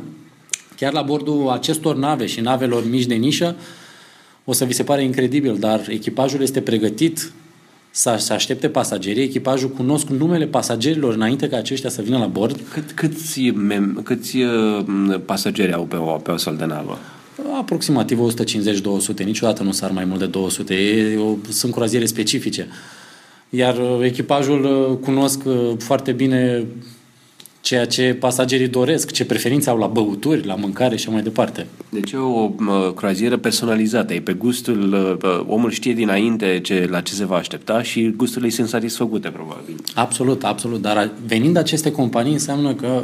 Chiar 0.76 0.92
la 0.92 1.02
bordul 1.02 1.48
acestor 1.48 1.96
nave 1.96 2.26
și 2.26 2.40
navelor 2.40 2.88
mici 2.88 3.06
de 3.06 3.14
nișă, 3.14 3.56
o 4.44 4.52
să 4.52 4.64
vi 4.64 4.72
se 4.72 4.82
pare 4.82 5.02
incredibil, 5.02 5.56
dar 5.58 5.84
echipajul 5.88 6.42
este 6.42 6.60
pregătit 6.60 7.32
să 7.96 8.32
aștepte 8.32 8.68
pasagerii. 8.68 9.22
Echipajul 9.22 9.68
cunosc 9.68 10.06
numele 10.06 10.46
pasagerilor 10.46 11.14
înainte 11.14 11.48
ca 11.48 11.56
aceștia 11.56 11.90
să 11.90 12.02
vină 12.02 12.18
la 12.18 12.26
bord. 12.26 12.60
Cât, 12.72 12.92
câți, 12.92 13.40
mem, 13.50 14.00
câți 14.04 14.36
uh, 14.36 15.20
pasageri 15.24 15.72
au 15.72 15.82
pe 15.82 15.96
o, 15.96 16.04
pe 16.04 16.30
o 16.30 16.36
sol 16.36 16.56
de 16.56 16.64
navă? 16.64 16.98
Aproximativ 17.58 18.18
150-200. 19.22 19.24
Niciodată 19.24 19.62
nu 19.62 19.72
s-ar 19.72 19.90
mai 19.90 20.04
mult 20.04 20.18
de 20.18 20.26
200. 20.26 20.74
E, 20.74 21.18
o, 21.18 21.36
sunt 21.48 21.72
croaziere 21.72 22.04
specifice. 22.04 22.68
Iar 23.50 23.76
uh, 23.76 23.98
echipajul 24.02 24.64
uh, 24.64 24.96
cunosc 24.98 25.40
foarte 25.78 26.12
bine 26.12 26.66
ceea 27.64 27.86
ce 27.86 28.16
pasagerii 28.20 28.68
doresc, 28.68 29.10
ce 29.10 29.24
preferințe 29.24 29.70
au 29.70 29.78
la 29.78 29.86
băuturi, 29.86 30.46
la 30.46 30.54
mâncare 30.54 30.96
și 30.96 31.10
mai 31.10 31.22
departe. 31.22 31.66
Deci 31.88 32.12
e 32.12 32.16
o 32.16 32.48
croazieră 32.90 33.36
personalizată, 33.36 34.14
e 34.14 34.20
pe 34.20 34.32
gustul, 34.32 35.18
omul 35.46 35.70
știe 35.70 35.92
dinainte 35.92 36.60
ce, 36.62 36.86
la 36.90 37.00
ce 37.00 37.14
se 37.14 37.24
va 37.24 37.36
aștepta 37.36 37.82
și 37.82 38.12
gusturile 38.16 38.50
sunt 38.50 38.68
satisfăcute, 38.68 39.28
probabil. 39.28 39.74
Absolut, 39.94 40.44
absolut, 40.44 40.82
dar 40.82 41.10
venind 41.26 41.56
aceste 41.56 41.90
companii 41.90 42.32
înseamnă 42.32 42.74
că 42.74 43.02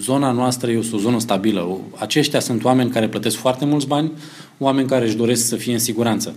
zona 0.00 0.32
noastră 0.32 0.70
e 0.70 0.78
o 0.92 0.98
zonă 0.98 1.18
stabilă. 1.18 1.80
Aceștia 1.98 2.40
sunt 2.40 2.64
oameni 2.64 2.90
care 2.90 3.08
plătesc 3.08 3.36
foarte 3.36 3.64
mulți 3.64 3.86
bani, 3.86 4.12
oameni 4.58 4.88
care 4.88 5.04
își 5.04 5.16
doresc 5.16 5.46
să 5.46 5.56
fie 5.56 5.72
în 5.72 5.78
siguranță. 5.78 6.34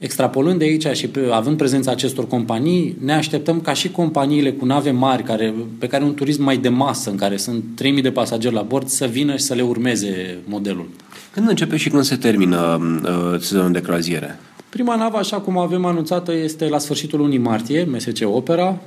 Extrapolând 0.00 0.58
de 0.58 0.64
aici 0.64 0.86
și 0.86 1.08
pe, 1.08 1.20
având 1.32 1.56
prezența 1.56 1.90
acestor 1.90 2.26
companii, 2.26 2.96
ne 3.00 3.12
așteptăm 3.12 3.60
ca 3.60 3.72
și 3.72 3.90
companiile 3.90 4.52
cu 4.52 4.64
nave 4.64 4.90
mari, 4.90 5.22
care, 5.22 5.54
pe 5.78 5.86
care 5.86 6.04
un 6.04 6.14
turism 6.14 6.42
mai 6.42 6.56
de 6.56 6.68
masă, 6.68 7.10
în 7.10 7.16
care 7.16 7.36
sunt 7.36 7.64
3000 7.74 8.02
de 8.02 8.10
pasageri 8.10 8.54
la 8.54 8.62
bord, 8.62 8.88
să 8.88 9.06
vină 9.06 9.36
și 9.36 9.42
să 9.42 9.54
le 9.54 9.62
urmeze 9.62 10.38
modelul. 10.44 10.88
Când 11.32 11.48
începe 11.48 11.76
și 11.76 11.88
când 11.88 12.02
se 12.02 12.16
termină 12.16 12.80
uh, 13.02 13.40
sezonul 13.40 13.72
de 13.72 13.80
croaziere? 13.80 14.38
Prima 14.68 14.96
navă, 14.96 15.16
așa 15.16 15.36
cum 15.36 15.58
avem 15.58 15.84
anunțată, 15.84 16.32
este 16.32 16.68
la 16.68 16.78
sfârșitul 16.78 17.18
lunii 17.18 17.38
martie, 17.38 17.88
MSC 17.90 18.24
Opera, 18.24 18.78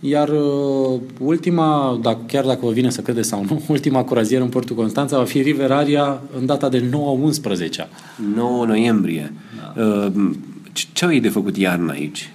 iar 0.00 0.28
uh, 0.28 1.00
ultima, 1.18 1.98
dacă, 2.02 2.18
chiar 2.26 2.44
dacă 2.44 2.60
vă 2.62 2.70
vine 2.70 2.90
să 2.90 3.00
credeți 3.00 3.28
sau 3.28 3.44
nu, 3.48 3.62
ultima 3.74 4.04
curazieră 4.04 4.42
în 4.42 4.48
Portul 4.48 4.76
Constanța 4.76 5.16
va 5.16 5.24
fi 5.24 5.42
Riveraria 5.42 6.20
în 6.38 6.46
data 6.46 6.68
de 6.68 6.84
9-11. 6.90 6.90
9 8.34 8.66
noiembrie. 8.66 9.32
Da. 9.74 9.82
Uh, 9.82 10.30
ce 10.72 11.04
au 11.04 11.12
ei 11.12 11.20
de 11.20 11.28
făcut 11.28 11.56
iarna 11.56 11.92
aici? 11.92 12.30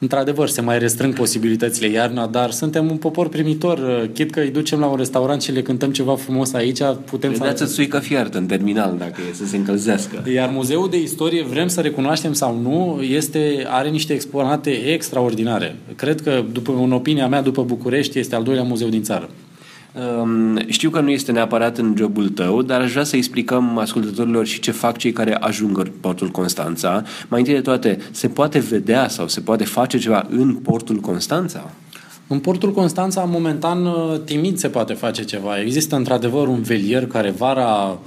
Într-adevăr, 0.00 0.48
se 0.48 0.60
mai 0.60 0.78
restrâng 0.78 1.14
posibilitățile 1.14 1.88
iarna, 1.88 2.26
dar 2.26 2.50
suntem 2.50 2.90
un 2.90 2.96
popor 2.96 3.28
primitor. 3.28 4.08
Chit 4.12 4.30
că 4.30 4.40
îi 4.40 4.50
ducem 4.50 4.78
la 4.78 4.86
un 4.86 4.96
restaurant 4.96 5.42
și 5.42 5.52
le 5.52 5.62
cântăm 5.62 5.92
ceva 5.92 6.16
frumos 6.16 6.52
aici, 6.52 6.78
putem 7.04 7.34
să... 7.34 7.42
Dați 7.42 7.72
suică 7.72 7.98
fiartă 7.98 8.38
în 8.38 8.46
terminal, 8.46 8.94
dacă 8.98 9.20
e 9.30 9.34
să 9.34 9.46
se 9.46 9.56
încălzească. 9.56 10.24
Iar 10.32 10.50
Muzeul 10.52 10.90
de 10.90 11.00
Istorie, 11.00 11.42
vrem 11.42 11.68
să 11.68 11.80
recunoaștem 11.80 12.32
sau 12.32 12.60
nu, 12.60 13.02
este, 13.02 13.64
are 13.68 13.88
niște 13.88 14.12
exponate 14.12 14.70
extraordinare. 14.70 15.76
Cred 15.96 16.20
că, 16.20 16.44
după, 16.52 16.72
în 16.72 16.92
opinia 16.92 17.28
mea, 17.28 17.42
după 17.42 17.62
București, 17.62 18.18
este 18.18 18.34
al 18.34 18.42
doilea 18.42 18.64
muzeu 18.64 18.88
din 18.88 19.02
țară. 19.02 19.28
Um, 19.98 20.58
știu 20.66 20.90
că 20.90 21.00
nu 21.00 21.10
este 21.10 21.32
neapărat 21.32 21.78
în 21.78 21.94
jobul 21.96 22.28
tău, 22.28 22.62
dar 22.62 22.80
aș 22.80 22.90
vrea 22.90 23.04
să 23.04 23.16
explicăm 23.16 23.78
ascultătorilor 23.78 24.46
și 24.46 24.60
ce 24.60 24.70
fac 24.70 24.96
cei 24.96 25.12
care 25.12 25.34
ajung 25.34 25.78
în 25.78 25.90
portul 26.00 26.28
Constanța. 26.28 27.02
Mai 27.28 27.40
întâi 27.40 27.54
de 27.54 27.60
toate, 27.60 27.98
se 28.10 28.28
poate 28.28 28.58
vedea 28.58 29.08
sau 29.08 29.28
se 29.28 29.40
poate 29.40 29.64
face 29.64 29.98
ceva 29.98 30.26
în 30.30 30.54
portul 30.54 30.96
Constanța? 30.96 31.70
În 32.26 32.38
portul 32.38 32.72
Constanța, 32.72 33.24
momentan, 33.24 33.86
uh, 33.86 34.20
timid 34.24 34.58
se 34.58 34.68
poate 34.68 34.92
face 34.92 35.24
ceva. 35.24 35.60
Există 35.60 35.96
într-adevăr 35.96 36.48
un 36.48 36.62
velier 36.62 37.06
care 37.06 37.30
vara 37.30 37.98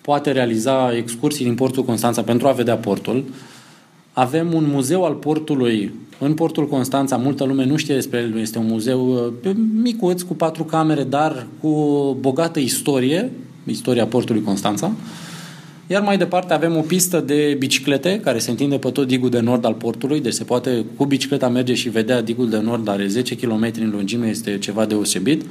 poate 0.00 0.32
realiza 0.32 0.96
excursii 0.96 1.44
din 1.44 1.54
portul 1.54 1.84
Constanța 1.84 2.22
pentru 2.22 2.48
a 2.48 2.52
vedea 2.52 2.76
portul. 2.76 3.24
Avem 4.12 4.52
un 4.52 4.64
muzeu 4.70 5.04
al 5.04 5.14
portului 5.14 5.92
în 6.18 6.34
portul 6.34 6.68
Constanța. 6.68 7.16
Multă 7.16 7.44
lume 7.44 7.64
nu 7.64 7.76
știe 7.76 7.94
despre 7.94 8.18
el. 8.18 8.38
Este 8.38 8.58
un 8.58 8.66
muzeu 8.66 9.32
uh, 9.44 9.52
micuț, 9.82 10.22
cu 10.22 10.34
patru 10.34 10.64
camere, 10.64 11.02
dar 11.02 11.46
cu 11.60 11.70
bogată 12.20 12.58
istorie, 12.58 13.30
istoria 13.66 14.06
portului 14.06 14.42
Constanța. 14.42 14.92
Iar 15.86 16.02
mai 16.02 16.18
departe 16.18 16.52
avem 16.52 16.76
o 16.76 16.80
pistă 16.80 17.20
de 17.20 17.56
biciclete 17.58 18.20
care 18.20 18.38
se 18.38 18.50
întinde 18.50 18.78
pe 18.78 18.90
tot 18.90 19.06
digul 19.06 19.30
de 19.30 19.40
nord 19.40 19.64
al 19.64 19.74
portului, 19.74 20.20
deci 20.20 20.32
se 20.32 20.44
poate 20.44 20.84
cu 20.96 21.04
bicicleta 21.04 21.48
merge 21.48 21.74
și 21.74 21.88
vedea 21.88 22.22
digul 22.22 22.50
de 22.50 22.58
nord, 22.58 22.88
are 22.88 23.06
10 23.06 23.36
km 23.36 23.70
în 23.80 23.90
lungime, 23.90 24.26
este 24.26 24.58
ceva 24.58 24.84
deosebit. 24.84 25.42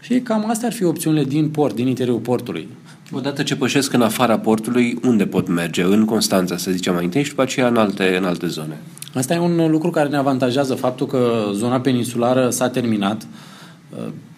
Și 0.00 0.20
cam 0.20 0.50
astea 0.50 0.68
ar 0.68 0.74
fi 0.74 0.84
opțiunile 0.84 1.24
din 1.24 1.48
port, 1.48 1.74
din 1.74 1.86
interiorul 1.86 2.20
portului. 2.20 2.68
Odată 3.12 3.42
ce 3.42 3.56
pășesc 3.56 3.92
în 3.92 4.02
afara 4.02 4.38
portului, 4.38 4.98
unde 5.02 5.26
pot 5.26 5.48
merge? 5.48 5.82
În 5.82 6.04
Constanța, 6.04 6.56
să 6.56 6.70
zicem 6.70 6.94
mai 6.94 7.04
întâi, 7.04 7.22
și 7.22 7.28
după 7.28 7.42
aceea 7.42 7.66
în 7.68 7.76
alte, 7.76 8.16
în 8.16 8.24
alte 8.24 8.46
zone. 8.46 8.76
Asta 9.14 9.34
e 9.34 9.38
un 9.38 9.70
lucru 9.70 9.90
care 9.90 10.08
ne 10.08 10.16
avantajează, 10.16 10.74
faptul 10.74 11.06
că 11.06 11.50
zona 11.52 11.80
peninsulară 11.80 12.50
s-a 12.50 12.68
terminat. 12.68 13.26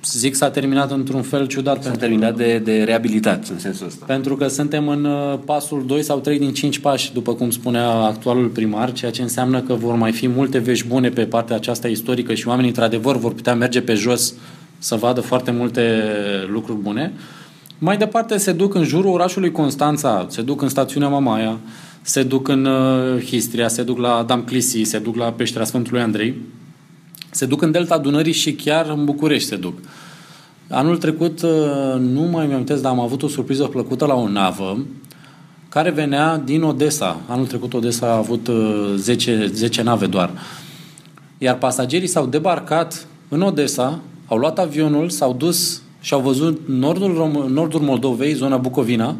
Zic 0.05 0.35
s-a 0.35 0.51
terminat 0.51 0.91
într-un 0.91 1.23
fel 1.23 1.47
ciudat. 1.47 1.83
S-a 1.83 1.91
terminat 1.91 2.37
de, 2.37 2.61
de 2.65 2.83
reabilitat, 2.83 3.49
în 3.49 3.59
sensul 3.59 3.87
ăsta. 3.87 4.05
Pentru 4.07 4.37
că 4.37 4.49
suntem 4.49 4.89
în 4.89 5.05
uh, 5.05 5.39
pasul 5.45 5.85
2 5.87 6.03
sau 6.03 6.19
3 6.19 6.39
din 6.39 6.53
5 6.53 6.79
pași, 6.79 7.13
după 7.13 7.35
cum 7.35 7.51
spunea 7.51 7.91
actualul 7.91 8.49
primar, 8.49 8.93
ceea 8.93 9.11
ce 9.11 9.23
înseamnă 9.23 9.61
că 9.61 9.75
vor 9.75 9.95
mai 9.95 10.13
fi 10.13 10.29
multe 10.29 10.59
vești 10.59 10.87
bune 10.87 11.09
pe 11.09 11.25
partea 11.25 11.57
aceasta 11.57 11.89
istorică 11.89 12.35
și 12.35 12.49
oamenii, 12.49 12.69
într-adevăr, 12.69 13.17
vor 13.17 13.35
putea 13.35 13.55
merge 13.55 13.81
pe 13.81 13.95
jos 13.95 14.35
să 14.79 14.95
vadă 14.95 15.21
foarte 15.21 15.51
multe 15.51 16.03
lucruri 16.49 16.79
bune. 16.79 17.13
Mai 17.83 17.97
departe 17.97 18.37
se 18.37 18.53
duc 18.53 18.75
în 18.75 18.85
jurul 18.85 19.13
orașului 19.13 19.53
Constanța, 19.53 20.27
se 20.29 20.43
duc 20.43 20.63
în 20.63 20.69
stațiunea 20.69 21.09
Mamaia, 21.09 21.59
se 22.03 22.23
duc 22.23 22.49
în 22.49 22.65
uh, 22.65 23.25
Histria, 23.25 23.69
se 23.69 23.83
duc 23.83 23.99
la 23.99 24.23
Damclisi, 24.27 24.83
se 24.83 24.99
duc 24.99 25.17
la 25.17 25.33
peștera 25.33 25.65
Sfântului 25.65 26.01
Andrei, 26.01 26.35
se 27.31 27.47
duc 27.47 27.63
în 27.63 27.71
Delta 27.71 27.99
Dunării 27.99 28.33
și 28.33 28.53
chiar 28.53 28.89
în 28.89 29.05
București 29.05 29.49
se 29.49 29.57
duc. 29.57 29.75
Anul 30.69 30.97
trecut, 30.97 31.43
uh, 31.43 31.51
nu 31.99 32.21
mai 32.21 32.47
mi-am 32.47 32.65
dar 32.65 32.85
am 32.85 33.01
avut 33.01 33.23
o 33.23 33.29
surpriză 33.29 33.65
plăcută 33.65 34.07
la 34.07 34.15
o 34.15 34.29
navă 34.29 34.87
care 35.69 35.91
venea 35.91 36.37
din 36.37 36.63
Odessa. 36.63 37.21
Anul 37.29 37.47
trecut 37.47 37.75
Odessa 37.75 38.07
a 38.07 38.17
avut 38.17 38.51
10, 38.97 39.41
uh, 39.45 39.51
10 39.53 39.83
nave 39.83 40.07
doar. 40.07 40.31
Iar 41.39 41.59
pasagerii 41.59 42.09
s-au 42.09 42.27
debarcat 42.27 43.07
în 43.29 43.41
Odessa, 43.41 43.99
au 44.27 44.37
luat 44.37 44.59
avionul, 44.59 45.09
s-au 45.11 45.33
dus 45.33 45.83
și 46.01 46.15
au 46.15 46.21
văzut 46.21 46.61
nordul, 46.67 47.15
Rom- 47.15 47.49
nordul 47.49 47.81
Moldovei, 47.81 48.33
zona 48.33 48.57
Bucovina, 48.57 49.17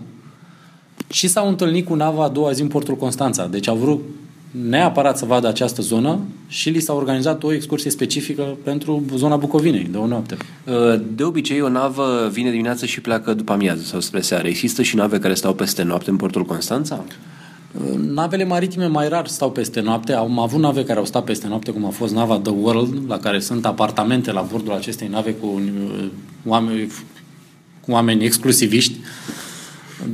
și 1.11 1.29
s-au 1.29 1.49
întâlnit 1.49 1.87
cu 1.87 1.95
nava 1.95 2.25
a 2.25 2.29
doua 2.29 2.53
zi 2.53 2.63
în 2.63 2.69
portul 2.69 2.97
Constanța. 2.97 3.47
Deci 3.47 3.69
au 3.69 3.77
vrut 3.77 4.01
neapărat 4.51 5.19
să 5.19 5.25
vadă 5.25 5.49
această 5.49 5.83
zonă 5.83 6.19
și 6.47 6.69
li 6.71 6.81
s-a 6.81 6.93
organizat 6.93 7.43
o 7.43 7.53
excursie 7.53 7.91
specifică 7.91 8.57
pentru 8.65 9.05
zona 9.17 9.37
Bucovinei 9.37 9.89
de 9.91 9.97
o 9.97 10.07
noapte. 10.07 10.37
Uh, 10.67 11.01
de 11.15 11.23
obicei, 11.23 11.61
o 11.61 11.69
navă 11.69 12.29
vine 12.33 12.51
dimineața 12.51 12.87
și 12.87 13.01
pleacă 13.01 13.35
după 13.35 13.53
amiază 13.53 13.83
sau 13.83 14.01
spre 14.01 14.21
seară. 14.21 14.49
Există 14.49 14.83
și 14.83 14.97
nave 14.97 15.19
care 15.19 15.35
stau 15.35 15.55
peste 15.55 15.83
noapte 15.83 16.11
în 16.11 16.17
portul 16.17 16.45
Constanța? 16.45 17.05
Uh, 17.75 17.95
navele 17.99 18.45
maritime 18.45 18.87
mai 18.87 19.09
rar 19.09 19.27
stau 19.27 19.51
peste 19.51 19.81
noapte. 19.81 20.13
Am 20.13 20.39
avut 20.39 20.61
nave 20.61 20.85
care 20.85 20.99
au 20.99 21.05
stat 21.05 21.25
peste 21.25 21.47
noapte, 21.47 21.71
cum 21.71 21.85
a 21.85 21.91
fost 21.91 22.15
nava 22.15 22.39
The 22.39 22.53
World, 22.53 23.09
la 23.09 23.19
care 23.19 23.39
sunt 23.41 23.67
apartamente 23.67 24.33
la 24.33 24.47
bordul 24.51 24.73
acestei 24.73 25.09
nave 25.09 25.35
cu 25.35 25.47
uh, 25.47 26.07
oameni, 26.47 26.93
cu 27.81 27.91
oameni 27.91 28.25
exclusiviști. 28.25 28.99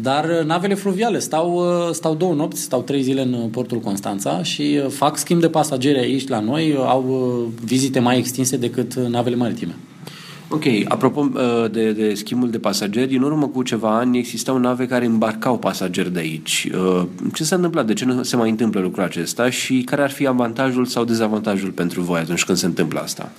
Dar 0.02 0.24
uh, 0.24 0.46
navele 0.46 0.74
fluviale 0.74 1.18
stau, 1.18 1.54
uh, 1.54 1.92
stau 1.92 2.14
două 2.14 2.34
nopți, 2.34 2.62
stau 2.62 2.82
trei 2.82 3.02
zile 3.02 3.22
în 3.22 3.32
uh, 3.32 3.48
portul 3.50 3.78
Constanța 3.78 4.42
și 4.42 4.78
fac 4.88 5.16
schimb 5.16 5.40
de 5.40 5.48
pasageri 5.48 5.98
aici 5.98 6.28
la 6.28 6.40
noi, 6.40 6.74
au 6.76 7.02
vizite 7.64 7.98
mai 7.98 8.18
extinse 8.18 8.56
decât 8.56 8.94
navele 8.94 9.36
maritime. 9.36 9.74
Ok, 10.48 10.64
apropo 10.84 11.28
de, 11.70 11.92
de 11.92 12.14
schimbul 12.14 12.50
de 12.50 12.58
pasageri, 12.58 13.16
în 13.16 13.22
urmă 13.22 13.48
cu 13.48 13.62
ceva 13.62 13.98
ani 13.98 14.18
existau 14.18 14.58
nave 14.58 14.86
care 14.86 15.04
îmbarcau 15.04 15.58
pasageri 15.58 16.12
de 16.12 16.18
aici. 16.18 16.70
Ce 17.34 17.44
s-a 17.44 17.56
întâmplat? 17.56 17.86
De 17.86 17.92
ce 17.92 18.04
nu 18.04 18.22
se 18.22 18.36
mai 18.36 18.50
întâmplă 18.50 18.80
lucrul 18.80 19.04
acesta 19.04 19.50
și 19.50 19.82
care 19.82 20.02
ar 20.02 20.10
fi 20.10 20.26
avantajul 20.26 20.84
sau 20.84 21.04
dezavantajul 21.04 21.70
pentru 21.70 22.00
voi 22.00 22.20
atunci 22.20 22.44
când 22.44 22.58
se 22.58 22.66
întâmplă 22.66 23.00
asta? 23.00 23.32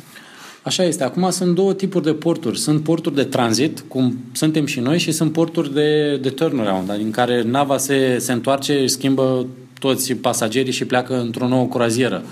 Așa 0.63 0.83
este. 0.83 1.03
Acum 1.03 1.29
sunt 1.29 1.55
două 1.55 1.73
tipuri 1.73 2.03
de 2.03 2.13
porturi. 2.13 2.59
Sunt 2.59 2.83
porturi 2.83 3.15
de 3.15 3.23
tranzit, 3.23 3.83
cum 3.87 4.17
suntem 4.31 4.65
și 4.65 4.79
noi, 4.79 4.99
și 4.99 5.11
sunt 5.11 5.31
porturi 5.31 5.73
de, 5.73 6.17
de 6.17 6.29
turnaround, 6.29 6.89
în 6.89 7.11
care 7.11 7.43
nava 7.43 7.77
se, 7.77 8.17
se 8.19 8.31
întoarce, 8.31 8.87
schimbă 8.87 9.45
toți 9.79 10.13
pasagerii 10.13 10.71
și 10.71 10.85
pleacă 10.85 11.19
într-o 11.19 11.47
nouă 11.47 11.65
curazieră. 11.65 12.23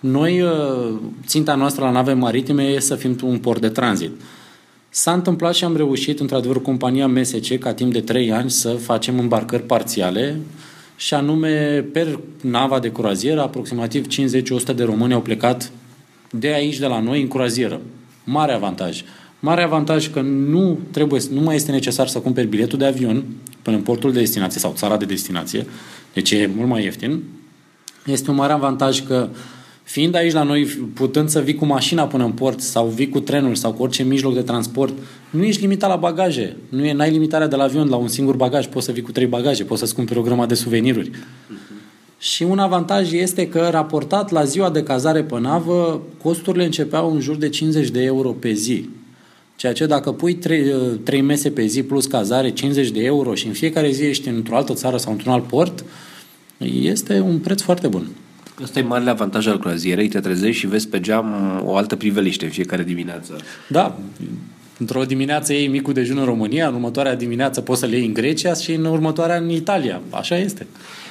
Noi, 0.00 0.40
uh, 0.40 0.50
ținta 1.26 1.54
noastră 1.54 1.84
la 1.84 1.90
nave 1.90 2.12
maritime 2.12 2.62
e 2.62 2.80
să 2.80 2.94
fim 2.94 3.16
un 3.22 3.38
port 3.38 3.60
de 3.60 3.68
tranzit. 3.68 4.10
S-a 4.88 5.12
întâmplat 5.12 5.54
și 5.54 5.64
am 5.64 5.76
reușit, 5.76 6.20
într-adevăr, 6.20 6.62
compania 6.62 7.06
MSC, 7.06 7.58
ca 7.58 7.74
timp 7.74 7.92
de 7.92 8.00
3 8.00 8.32
ani, 8.32 8.50
să 8.50 8.68
facem 8.68 9.18
îmbarcări 9.18 9.62
parțiale 9.62 10.40
și 10.96 11.14
anume, 11.14 11.84
per 11.92 12.20
nava 12.40 12.78
de 12.78 12.90
curazieră, 12.90 13.40
aproximativ 13.40 14.06
50-100 14.06 14.74
de 14.74 14.84
români 14.84 15.12
au 15.12 15.20
plecat 15.20 15.70
de 16.30 16.48
aici, 16.48 16.78
de 16.78 16.86
la 16.86 17.00
noi, 17.00 17.20
în 17.20 17.28
curazieră. 17.28 17.80
Mare 18.24 18.52
avantaj. 18.52 19.02
Mare 19.40 19.62
avantaj 19.62 20.10
că 20.10 20.20
nu, 20.20 20.78
trebuie, 20.90 21.20
nu 21.32 21.40
mai 21.40 21.54
este 21.54 21.70
necesar 21.70 22.06
să 22.06 22.18
cumperi 22.18 22.46
biletul 22.46 22.78
de 22.78 22.86
avion 22.86 23.24
până 23.62 23.76
în 23.76 23.82
portul 23.82 24.12
de 24.12 24.18
destinație 24.18 24.60
sau 24.60 24.72
țara 24.76 24.96
de 24.96 25.04
destinație, 25.04 25.66
deci 26.12 26.30
e 26.30 26.50
mult 26.56 26.68
mai 26.68 26.82
ieftin. 26.82 27.22
Este 28.06 28.30
un 28.30 28.36
mare 28.36 28.52
avantaj 28.52 29.02
că 29.02 29.28
fiind 29.90 30.14
aici 30.14 30.32
la 30.32 30.42
noi, 30.42 30.64
putând 30.94 31.28
să 31.28 31.40
vii 31.40 31.54
cu 31.54 31.64
mașina 31.64 32.06
până 32.06 32.24
în 32.24 32.32
port 32.32 32.60
sau 32.60 32.86
vii 32.86 33.08
cu 33.08 33.20
trenul 33.20 33.54
sau 33.54 33.72
cu 33.72 33.82
orice 33.82 34.02
mijloc 34.02 34.34
de 34.34 34.42
transport, 34.42 34.94
nu 35.30 35.44
ești 35.44 35.60
limitat 35.60 35.90
la 35.90 35.96
bagaje. 35.96 36.56
Nu 36.68 36.84
e, 36.84 36.92
n-ai 36.92 37.10
limitarea 37.10 37.46
de 37.46 37.56
la 37.56 37.62
avion 37.62 37.88
la 37.88 37.96
un 37.96 38.08
singur 38.08 38.36
bagaj. 38.36 38.66
Poți 38.66 38.84
să 38.84 38.92
vii 38.92 39.02
cu 39.02 39.12
trei 39.12 39.26
bagaje, 39.26 39.64
poți 39.64 39.80
să-ți 39.80 39.94
cumperi 39.94 40.18
o 40.18 40.22
grămadă 40.22 40.48
de 40.48 40.54
suveniruri. 40.54 41.10
Și 42.18 42.42
un 42.42 42.58
avantaj 42.58 43.12
este 43.12 43.48
că, 43.48 43.68
raportat 43.70 44.30
la 44.30 44.44
ziua 44.44 44.70
de 44.70 44.82
cazare 44.82 45.22
pe 45.22 45.38
navă, 45.38 46.02
costurile 46.22 46.64
începeau 46.64 47.12
în 47.12 47.20
jur 47.20 47.36
de 47.36 47.48
50 47.48 47.88
de 47.88 48.02
euro 48.02 48.30
pe 48.30 48.52
zi. 48.52 48.88
Ceea 49.56 49.72
ce 49.72 49.86
dacă 49.86 50.12
pui 50.12 50.34
3, 50.34 50.64
3 51.04 51.20
mese 51.20 51.50
pe 51.50 51.66
zi 51.66 51.82
plus 51.82 52.06
cazare, 52.06 52.50
50 52.50 52.90
de 52.90 53.02
euro 53.02 53.34
și 53.34 53.46
în 53.46 53.52
fiecare 53.52 53.90
zi 53.90 54.02
ești 54.02 54.28
într-o 54.28 54.56
altă 54.56 54.72
țară 54.72 54.96
sau 54.96 55.12
într-un 55.12 55.32
alt 55.32 55.46
port, 55.46 55.84
este 56.82 57.20
un 57.20 57.38
preț 57.38 57.60
foarte 57.60 57.88
bun. 57.88 58.10
Asta 58.62 58.78
e 58.78 58.82
marele 58.82 59.10
avantaj 59.10 59.46
al 59.46 59.58
croazierei, 59.58 60.08
te 60.08 60.20
trezești 60.20 60.60
și 60.60 60.66
vezi 60.66 60.88
pe 60.88 61.00
geam 61.00 61.60
o 61.64 61.76
altă 61.76 61.96
priveliște 61.96 62.44
în 62.44 62.50
fiecare 62.50 62.82
dimineață. 62.82 63.36
Da, 63.68 63.98
într-o 64.78 65.04
dimineață 65.04 65.52
iei 65.52 65.66
micul 65.66 65.92
dejun 65.92 66.18
în 66.18 66.24
România, 66.24 66.68
în 66.68 66.74
următoarea 66.74 67.14
dimineață 67.16 67.60
poți 67.60 67.80
să 67.80 67.86
le 67.86 67.96
iei 67.96 68.06
în 68.06 68.12
Grecia 68.12 68.54
și 68.54 68.72
în 68.72 68.84
următoarea 68.84 69.36
în 69.36 69.50
Italia. 69.50 70.00
Așa 70.10 70.36
este. 70.36 70.66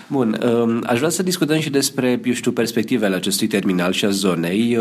Bun, 0.08 0.40
um, 0.44 0.84
aș 0.86 0.98
vrea 0.98 1.10
să 1.10 1.24
discutăm 1.24 1.60
și 1.60 1.70
despre, 1.70 2.20
eu 2.24 2.34
știu, 2.34 2.52
perspectivele 2.52 3.16
acestui 3.16 3.48
terminal 3.48 3.92
și 3.92 4.06
a 4.06 4.10
zonei. 4.10 4.78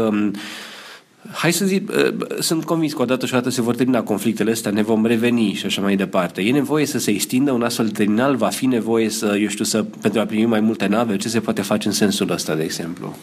Um, 1.29 1.35
Hai 1.35 1.53
să 1.53 1.65
zic, 1.65 1.91
uh, 1.91 2.15
sunt 2.41 2.65
convins 2.65 2.93
că 2.93 3.03
odată 3.03 3.27
și 3.27 3.35
odată 3.35 3.51
se 3.51 3.63
vor 3.63 3.75
termina 3.75 4.03
conflictele 4.03 4.51
astea, 4.51 4.71
ne 4.71 4.83
vom 4.83 5.07
reveni 5.07 5.53
și 5.53 5.67
așa 5.67 5.81
mai 5.81 5.97
departe. 5.97 6.43
E 6.43 6.53
nevoie 6.53 6.87
să 6.87 6.99
se 6.99 7.11
extindă 7.11 7.53
un 7.53 7.63
astfel 7.63 7.87
de 7.87 7.93
terminal? 7.93 8.37
Va 8.37 8.49
fi 8.49 8.67
nevoie 8.67 9.09
să, 9.09 9.37
eu 9.41 9.49
știu, 9.49 9.65
să, 9.65 9.85
pentru 10.01 10.21
a 10.21 10.25
primi 10.25 10.45
mai 10.45 10.61
multe 10.61 10.87
nave? 10.87 11.17
Ce 11.17 11.29
se 11.29 11.41
poate 11.41 11.63
face 11.63 11.89
în 11.89 11.95
sensul 11.95 12.31
ăsta, 12.31 12.55
de 12.55 12.63
exemplu? 12.63 13.17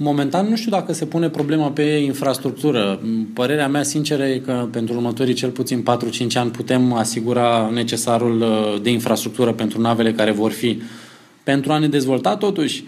Momentan 0.00 0.48
nu 0.48 0.56
știu 0.56 0.70
dacă 0.70 0.92
se 0.92 1.06
pune 1.06 1.28
problema 1.28 1.70
pe 1.70 1.82
infrastructură. 1.82 3.00
Părerea 3.34 3.68
mea 3.68 3.82
sinceră 3.82 4.24
e 4.24 4.38
că 4.38 4.68
pentru 4.70 4.94
următorii 4.94 5.34
cel 5.34 5.50
puțin 5.50 5.82
4-5 5.82 5.84
ani 6.34 6.50
putem 6.50 6.92
asigura 6.92 7.70
necesarul 7.72 8.40
uh, 8.40 8.80
de 8.82 8.90
infrastructură 8.90 9.52
pentru 9.52 9.80
navele 9.80 10.12
care 10.12 10.30
vor 10.30 10.50
fi. 10.50 10.80
Pentru 11.42 11.72
a 11.72 11.78
ne 11.78 11.88
dezvolta 11.88 12.36
totuși, 12.36 12.84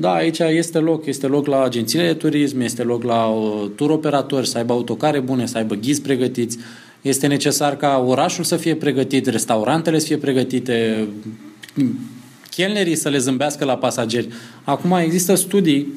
da, 0.00 0.12
aici 0.12 0.38
este 0.38 0.78
loc. 0.78 1.06
Este 1.06 1.26
loc 1.26 1.46
la 1.46 1.62
agențiile 1.62 2.06
de 2.06 2.14
turism, 2.14 2.60
este 2.60 2.82
loc 2.82 3.02
la 3.02 3.26
uh, 3.26 3.70
tur 3.76 3.90
operatori 3.90 4.48
să 4.48 4.58
aibă 4.58 4.72
autocare 4.72 5.20
bune, 5.20 5.46
să 5.46 5.56
aibă 5.56 5.74
ghizi 5.74 6.00
pregătiți. 6.00 6.58
Este 7.02 7.26
necesar 7.26 7.76
ca 7.76 8.04
orașul 8.06 8.44
să 8.44 8.56
fie 8.56 8.74
pregătit, 8.74 9.26
restaurantele 9.26 9.98
să 9.98 10.06
fie 10.06 10.16
pregătite, 10.16 11.08
chelnerii 12.50 12.94
să 12.94 13.08
le 13.08 13.18
zâmbească 13.18 13.64
la 13.64 13.76
pasageri. 13.76 14.28
Acum 14.64 14.92
există 14.92 15.34
studii 15.34 15.92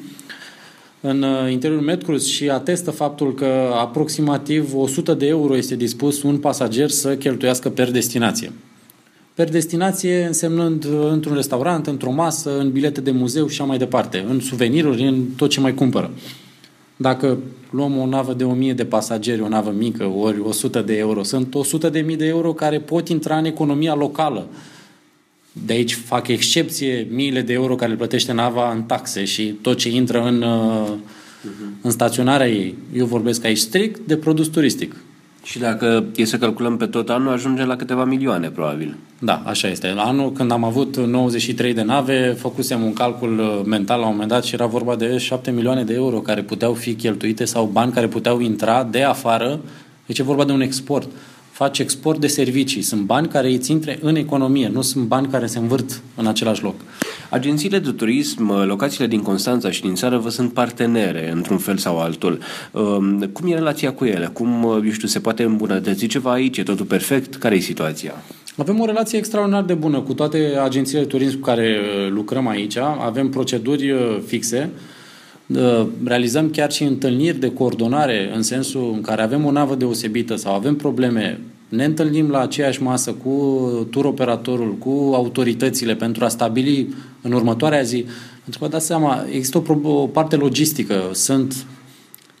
în 1.00 1.22
uh, 1.22 1.50
interiorul 1.50 1.84
Medcruz 1.84 2.26
și 2.26 2.50
atestă 2.50 2.90
faptul 2.90 3.34
că 3.34 3.72
aproximativ 3.74 4.74
100 4.74 5.14
de 5.14 5.26
euro 5.26 5.56
este 5.56 5.76
dispus 5.76 6.22
un 6.22 6.38
pasager 6.38 6.88
să 6.88 7.16
cheltuiască 7.16 7.70
per 7.70 7.90
destinație. 7.90 8.52
Per 9.34 9.50
destinație 9.50 10.24
însemnând 10.24 10.84
uh, 10.84 11.08
într-un 11.10 11.34
restaurant, 11.34 11.86
într-o 11.86 12.10
masă, 12.10 12.58
în 12.58 12.70
bilete 12.70 13.00
de 13.00 13.10
muzeu 13.10 13.46
și 13.46 13.52
așa 13.60 13.64
mai 13.64 13.78
departe, 13.78 14.24
în 14.28 14.40
suveniruri, 14.40 15.02
în 15.02 15.24
tot 15.36 15.50
ce 15.50 15.60
mai 15.60 15.74
cumpără. 15.74 16.10
Dacă 16.96 17.38
luăm 17.70 17.98
o 17.98 18.06
navă 18.06 18.32
de 18.32 18.44
1000 18.44 18.72
de 18.72 18.84
pasageri, 18.84 19.40
o 19.40 19.48
navă 19.48 19.70
mică, 19.70 20.04
ori 20.04 20.40
100 20.40 20.80
de 20.80 20.96
euro, 20.96 21.22
sunt 21.22 21.54
100 21.54 21.88
de 21.88 22.00
mii 22.00 22.16
de 22.16 22.26
euro 22.26 22.52
care 22.52 22.80
pot 22.80 23.08
intra 23.08 23.36
în 23.36 23.44
economia 23.44 23.94
locală. 23.94 24.46
De 25.52 25.72
aici 25.72 25.94
fac 25.94 26.28
excepție 26.28 27.06
miile 27.10 27.40
de 27.40 27.52
euro 27.52 27.74
care 27.74 27.90
le 27.90 27.96
plătește 27.96 28.32
nava 28.32 28.72
în 28.72 28.82
taxe 28.82 29.24
și 29.24 29.44
tot 29.44 29.76
ce 29.76 29.88
intră 29.88 30.22
în, 30.22 30.44
uh-huh. 30.44 31.82
în 31.82 31.90
staționarea 31.90 32.48
ei. 32.48 32.74
Eu 32.96 33.06
vorbesc 33.06 33.44
aici 33.44 33.58
strict 33.58 34.00
de 34.06 34.16
produs 34.16 34.46
turistic. 34.46 34.96
Și 35.42 35.58
dacă 35.58 36.04
e 36.16 36.24
să 36.24 36.38
calculăm 36.38 36.76
pe 36.76 36.86
tot 36.86 37.10
anul, 37.10 37.32
ajungem 37.32 37.66
la 37.66 37.76
câteva 37.76 38.04
milioane, 38.04 38.50
probabil. 38.50 38.96
Da, 39.18 39.42
așa 39.46 39.68
este. 39.68 39.88
La 39.88 40.02
anul, 40.02 40.32
când 40.32 40.50
am 40.50 40.64
avut 40.64 40.96
93 40.96 41.74
de 41.74 41.82
nave, 41.82 42.36
făcusem 42.38 42.82
un 42.82 42.92
calcul 42.92 43.38
uh, 43.38 43.60
mental 43.64 44.00
la 44.00 44.06
un 44.06 44.12
moment 44.12 44.30
dat 44.30 44.44
și 44.44 44.54
era 44.54 44.66
vorba 44.66 44.96
de 44.96 45.18
7 45.18 45.50
milioane 45.50 45.84
de 45.84 45.94
euro 45.94 46.18
care 46.18 46.42
puteau 46.42 46.74
fi 46.74 46.94
cheltuite 46.94 47.44
sau 47.44 47.64
bani 47.72 47.92
care 47.92 48.06
puteau 48.06 48.40
intra 48.40 48.84
de 48.84 49.02
afară. 49.02 49.60
Deci 50.06 50.18
e 50.18 50.22
vorba 50.22 50.44
de 50.44 50.52
un 50.52 50.60
export 50.60 51.08
faci 51.52 51.78
export 51.78 52.20
de 52.20 52.26
servicii. 52.26 52.82
Sunt 52.82 53.00
bani 53.00 53.28
care 53.28 53.52
îți 53.52 53.70
intre 53.70 53.98
în 54.00 54.16
economie, 54.16 54.68
nu 54.68 54.82
sunt 54.82 55.04
bani 55.04 55.28
care 55.28 55.46
se 55.46 55.58
învârt 55.58 56.02
în 56.14 56.26
același 56.26 56.62
loc. 56.62 56.74
Agențiile 57.32 57.78
de 57.78 57.90
turism, 57.90 58.64
locațiile 58.66 59.06
din 59.06 59.22
Constanța 59.22 59.70
și 59.70 59.80
din 59.80 59.94
țară 59.94 60.18
vă 60.18 60.28
sunt 60.28 60.52
partenere 60.52 61.30
într-un 61.30 61.58
fel 61.58 61.76
sau 61.76 61.98
altul. 62.00 62.38
Um, 62.72 63.20
cum 63.32 63.50
e 63.50 63.54
relația 63.54 63.92
cu 63.92 64.04
ele? 64.04 64.26
Cum, 64.26 64.80
eu 64.84 64.90
știu, 64.90 65.08
se 65.08 65.20
poate 65.20 65.42
îmbunătăți 65.42 66.06
ceva 66.06 66.32
aici? 66.32 66.58
E 66.58 66.62
totul 66.62 66.86
perfect? 66.86 67.34
Care 67.34 67.54
e 67.54 67.58
situația? 67.58 68.12
Avem 68.56 68.80
o 68.80 68.84
relație 68.84 69.18
extraordinar 69.18 69.62
de 69.62 69.74
bună 69.74 70.00
cu 70.00 70.14
toate 70.14 70.58
agențiile 70.62 71.00
de 71.00 71.06
turism 71.06 71.34
cu 71.34 71.44
care 71.44 71.78
uh, 71.80 72.10
lucrăm 72.10 72.48
aici. 72.48 72.76
Avem 72.76 73.28
proceduri 73.28 73.90
uh, 73.90 74.18
fixe 74.26 74.70
uh, 75.46 75.86
realizăm 76.04 76.50
chiar 76.50 76.72
și 76.72 76.82
întâlniri 76.82 77.38
de 77.38 77.52
coordonare 77.52 78.30
în 78.34 78.42
sensul 78.42 78.90
în 78.94 79.00
care 79.00 79.22
avem 79.22 79.44
o 79.44 79.50
navă 79.50 79.74
deosebită 79.74 80.36
sau 80.36 80.54
avem 80.54 80.76
probleme 80.76 81.40
ne 81.72 81.84
întâlnim 81.84 82.30
la 82.30 82.40
aceeași 82.40 82.82
masă 82.82 83.12
cu 83.12 83.68
tur 83.90 84.04
operatorul, 84.04 84.74
cu 84.74 85.10
autoritățile 85.14 85.94
pentru 85.94 86.24
a 86.24 86.28
stabili 86.28 86.94
în 87.20 87.32
următoarea 87.32 87.82
zi. 87.82 88.04
Pentru 88.42 88.62
că 88.62 88.68
dați 88.68 88.86
seama, 88.86 89.24
există 89.30 89.62
o, 89.82 89.88
o 89.90 90.06
parte 90.06 90.36
logistică. 90.36 91.10
Sunt 91.12 91.66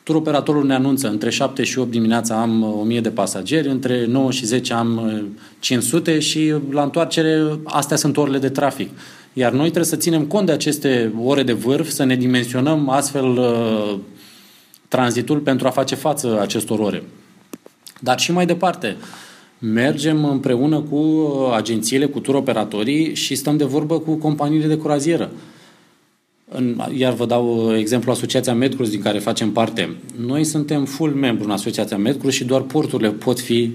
Tur 0.02 0.14
operatorul 0.14 0.66
ne 0.66 0.74
anunță 0.74 1.08
între 1.08 1.30
7 1.30 1.62
și 1.62 1.78
8 1.78 1.90
dimineața 1.90 2.40
am 2.40 2.62
1000 2.80 3.00
de 3.00 3.10
pasageri, 3.10 3.68
între 3.68 4.06
9 4.06 4.30
și 4.30 4.46
10 4.46 4.72
am 4.72 5.22
500 5.58 6.18
și 6.18 6.54
la 6.70 6.82
întoarcere 6.82 7.58
astea 7.64 7.96
sunt 7.96 8.16
orele 8.16 8.38
de 8.38 8.48
trafic. 8.48 8.88
Iar 9.32 9.52
noi 9.52 9.62
trebuie 9.62 9.84
să 9.84 9.96
ținem 9.96 10.24
cont 10.24 10.46
de 10.46 10.52
aceste 10.52 11.12
ore 11.24 11.42
de 11.42 11.52
vârf, 11.52 11.88
să 11.88 12.04
ne 12.04 12.16
dimensionăm 12.16 12.88
astfel 12.88 13.26
uh, 13.26 13.98
tranzitul 14.88 15.38
pentru 15.38 15.66
a 15.66 15.70
face 15.70 15.94
față 15.94 16.40
acestor 16.40 16.78
ore. 16.78 17.02
Dar 18.02 18.18
și 18.18 18.32
mai 18.32 18.46
departe, 18.46 18.96
mergem 19.58 20.24
împreună 20.24 20.80
cu 20.80 21.28
agențiile, 21.54 22.06
cu 22.06 22.20
turoperatorii 22.20 23.14
și 23.14 23.34
stăm 23.34 23.56
de 23.56 23.64
vorbă 23.64 23.98
cu 23.98 24.14
companiile 24.14 24.66
de 24.66 24.78
croazieră. 24.78 25.30
În, 26.48 26.82
iar 26.96 27.12
vă 27.12 27.26
dau 27.26 27.76
exemplu 27.76 28.10
Asociația 28.10 28.54
Medcruz 28.54 28.90
din 28.90 29.00
care 29.00 29.18
facem 29.18 29.50
parte. 29.50 29.96
Noi 30.26 30.44
suntem 30.44 30.84
full 30.84 31.12
membru 31.12 31.44
în 31.44 31.50
Asociația 31.50 31.96
Medcruz 31.96 32.32
și 32.32 32.44
doar 32.44 32.60
porturile 32.60 33.10
pot 33.10 33.40
fi 33.40 33.70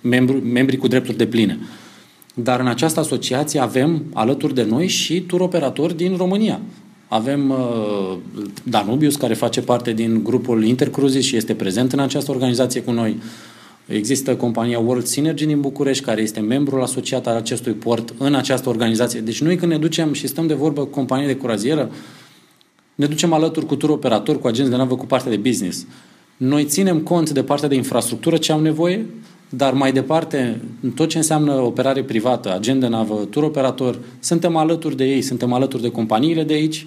membru, 0.00 0.36
membri 0.36 0.76
cu 0.76 0.88
drepturi 0.88 1.16
de 1.16 1.26
pline. 1.26 1.58
Dar 2.34 2.60
în 2.60 2.66
această 2.66 3.00
asociație 3.00 3.60
avem 3.60 4.04
alături 4.12 4.54
de 4.54 4.62
noi 4.62 4.86
și 4.86 5.20
turoperatori 5.20 5.96
din 5.96 6.16
România. 6.16 6.60
Avem 7.08 7.50
uh, 7.50 8.16
Danubius, 8.62 9.16
care 9.16 9.34
face 9.34 9.60
parte 9.60 9.92
din 9.92 10.22
grupul 10.22 10.64
Intercruises 10.64 11.24
și 11.24 11.36
este 11.36 11.54
prezent 11.54 11.92
în 11.92 11.98
această 11.98 12.30
organizație 12.30 12.82
cu 12.82 12.90
noi. 12.90 13.16
Există 13.86 14.36
compania 14.36 14.78
World 14.78 15.06
Synergy 15.06 15.46
din 15.46 15.60
București, 15.60 16.04
care 16.04 16.22
este 16.22 16.40
membrul 16.40 16.82
asociat 16.82 17.26
al 17.26 17.36
acestui 17.36 17.72
port 17.72 18.14
în 18.18 18.34
această 18.34 18.68
organizație. 18.68 19.20
Deci 19.20 19.40
noi 19.40 19.56
când 19.56 19.72
ne 19.72 19.78
ducem 19.78 20.12
și 20.12 20.26
stăm 20.26 20.46
de 20.46 20.54
vorbă 20.54 20.80
cu 20.80 20.86
companii 20.86 21.26
de 21.26 21.36
curazieră, 21.36 21.90
ne 22.94 23.06
ducem 23.06 23.32
alături 23.32 23.66
cu 23.66 23.76
tur 23.76 23.90
operatori, 23.90 24.38
cu 24.38 24.46
agenți 24.46 24.70
de 24.70 24.76
navă, 24.76 24.96
cu 24.96 25.06
partea 25.06 25.30
de 25.30 25.36
business. 25.36 25.86
Noi 26.36 26.64
ținem 26.64 26.98
cont 26.98 27.30
de 27.30 27.42
partea 27.42 27.68
de 27.68 27.74
infrastructură 27.74 28.36
ce 28.36 28.52
am 28.52 28.62
nevoie, 28.62 29.06
dar 29.48 29.72
mai 29.72 29.92
departe, 29.92 30.60
în 30.80 30.90
tot 30.90 31.08
ce 31.08 31.16
înseamnă 31.16 31.52
operare 31.52 32.02
privată, 32.02 32.54
agent 32.54 32.80
de 32.80 32.86
navă, 32.86 33.24
tur 33.30 33.42
operator, 33.42 33.98
suntem 34.20 34.56
alături 34.56 34.96
de 34.96 35.04
ei, 35.04 35.22
suntem 35.22 35.52
alături 35.52 35.82
de 35.82 35.90
companiile 35.90 36.42
de 36.42 36.52
aici 36.52 36.86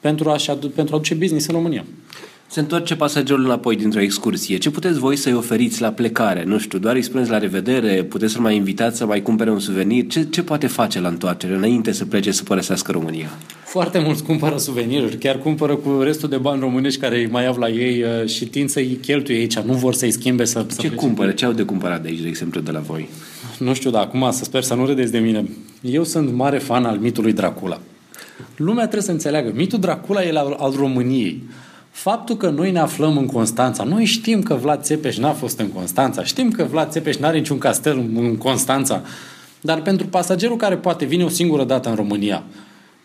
pentru 0.00 0.30
a, 0.30 0.36
pentru 0.74 0.94
a 0.94 0.96
aduce 0.96 1.14
business 1.14 1.46
în 1.46 1.54
România. 1.54 1.84
Se 2.54 2.60
întoarce 2.60 2.96
pasagerul 2.96 3.44
înapoi 3.44 3.76
dintr-o 3.76 4.00
excursie. 4.00 4.58
Ce 4.58 4.70
puteți 4.70 4.98
voi 4.98 5.16
să-i 5.16 5.34
oferiți 5.34 5.80
la 5.80 5.90
plecare? 5.90 6.44
Nu 6.44 6.58
știu, 6.58 6.78
doar 6.78 6.94
îi 6.94 7.02
spuneți 7.02 7.30
la 7.30 7.38
revedere? 7.38 8.02
Puteți 8.02 8.32
să-l 8.32 8.42
mai 8.42 8.56
invitați 8.56 8.96
să 8.96 9.06
mai 9.06 9.22
cumpere 9.22 9.50
un 9.50 9.58
suvenir? 9.58 10.06
Ce, 10.06 10.24
ce 10.24 10.42
poate 10.42 10.66
face 10.66 11.00
la 11.00 11.08
întoarcere 11.08 11.54
înainte 11.54 11.92
să 11.92 12.04
plece 12.04 12.30
să 12.30 12.42
părăsească 12.42 12.92
România? 12.92 13.28
Foarte 13.64 13.98
mulți 13.98 14.22
cumpără 14.22 14.56
suveniruri, 14.56 15.16
chiar 15.16 15.38
cumpără 15.38 15.76
cu 15.76 16.00
restul 16.02 16.28
de 16.28 16.36
bani 16.36 16.60
românești 16.60 17.00
care 17.00 17.16
îi 17.16 17.28
mai 17.30 17.46
au 17.46 17.56
la 17.56 17.68
ei 17.68 18.02
uh, 18.02 18.28
și 18.28 18.44
tind 18.44 18.68
să-i 18.68 18.98
cheltuie 19.02 19.38
aici, 19.38 19.58
nu 19.58 19.72
vor 19.72 19.94
să-i 19.94 20.10
schimbe 20.10 20.44
să, 20.44 20.64
să 20.68 20.80
Ce 20.80 20.86
plece. 20.86 20.94
cumpără? 20.94 21.30
Ce 21.30 21.44
au 21.44 21.52
de 21.52 21.62
cumpărat 21.62 22.02
de 22.02 22.08
aici, 22.08 22.20
de 22.20 22.28
exemplu, 22.28 22.60
de 22.60 22.70
la 22.70 22.80
voi? 22.80 23.08
Nu 23.58 23.74
știu, 23.74 23.90
dar 23.90 24.02
acum 24.02 24.28
să 24.30 24.44
sper 24.44 24.62
să 24.62 24.74
nu 24.74 24.86
râdeți 24.86 25.12
de 25.12 25.18
mine. 25.18 25.48
Eu 25.80 26.04
sunt 26.04 26.32
mare 26.32 26.58
fan 26.58 26.84
al 26.84 26.98
mitului 26.98 27.32
Dracula. 27.32 27.80
Lumea 28.56 28.82
trebuie 28.82 29.02
să 29.02 29.10
înțeleagă, 29.10 29.52
mitul 29.54 29.78
Dracula 29.78 30.22
e 30.22 30.36
al, 30.36 30.56
al 30.58 30.72
României. 30.76 31.42
Faptul 32.04 32.36
că 32.36 32.50
noi 32.50 32.70
ne 32.70 32.78
aflăm 32.78 33.16
în 33.16 33.26
Constanța, 33.26 33.84
noi 33.84 34.04
știm 34.04 34.42
că 34.42 34.54
Vlad 34.54 34.82
Țepeș 34.82 35.16
n-a 35.16 35.32
fost 35.32 35.58
în 35.58 35.68
Constanța, 35.68 36.24
știm 36.24 36.50
că 36.50 36.64
Vlad 36.64 36.90
Țepeș 36.90 37.16
n-are 37.16 37.36
niciun 37.36 37.58
castel 37.58 37.98
în 37.98 38.36
Constanța, 38.36 39.02
dar 39.60 39.82
pentru 39.82 40.06
pasagerul 40.06 40.56
care 40.56 40.76
poate 40.76 41.04
vine 41.04 41.24
o 41.24 41.28
singură 41.28 41.64
dată 41.64 41.88
în 41.88 41.94
România, 41.94 42.42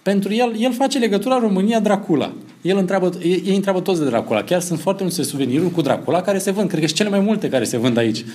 pentru 0.01 0.33
el, 0.33 0.55
el 0.57 0.73
face 0.73 0.97
legătura 0.97 1.39
România-Dracula. 1.39 2.33
El 2.61 2.77
întreabă, 2.77 3.09
ei, 3.23 3.43
ei 3.45 3.55
întreabă 3.55 3.79
toți 3.79 3.99
de 3.99 4.05
Dracula. 4.05 4.43
Chiar 4.43 4.61
sunt 4.61 4.79
foarte 4.79 5.03
multe 5.03 5.23
suveniruri 5.23 5.71
cu 5.71 5.81
Dracula 5.81 6.21
care 6.21 6.37
se 6.37 6.51
vând. 6.51 6.69
Cred 6.69 6.81
că 6.81 6.87
și 6.87 6.93
cele 6.93 7.09
mai 7.09 7.19
multe 7.19 7.49
care 7.49 7.63
se 7.63 7.77
vând 7.77 7.97
aici. 7.97 8.25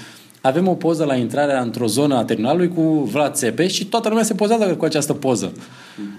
Avem 0.46 0.68
o 0.68 0.74
poză 0.74 1.04
la 1.04 1.14
intrarea 1.14 1.60
într-o 1.60 1.86
zonă 1.86 2.16
a 2.16 2.24
terminalului 2.24 2.68
cu 2.68 2.82
Vlad 2.82 3.34
Țepeș 3.34 3.72
și 3.72 3.84
toată 3.84 4.08
lumea 4.08 4.24
se 4.24 4.34
pozează 4.34 4.76
cu 4.76 4.84
această 4.84 5.12
poză. 5.12 5.52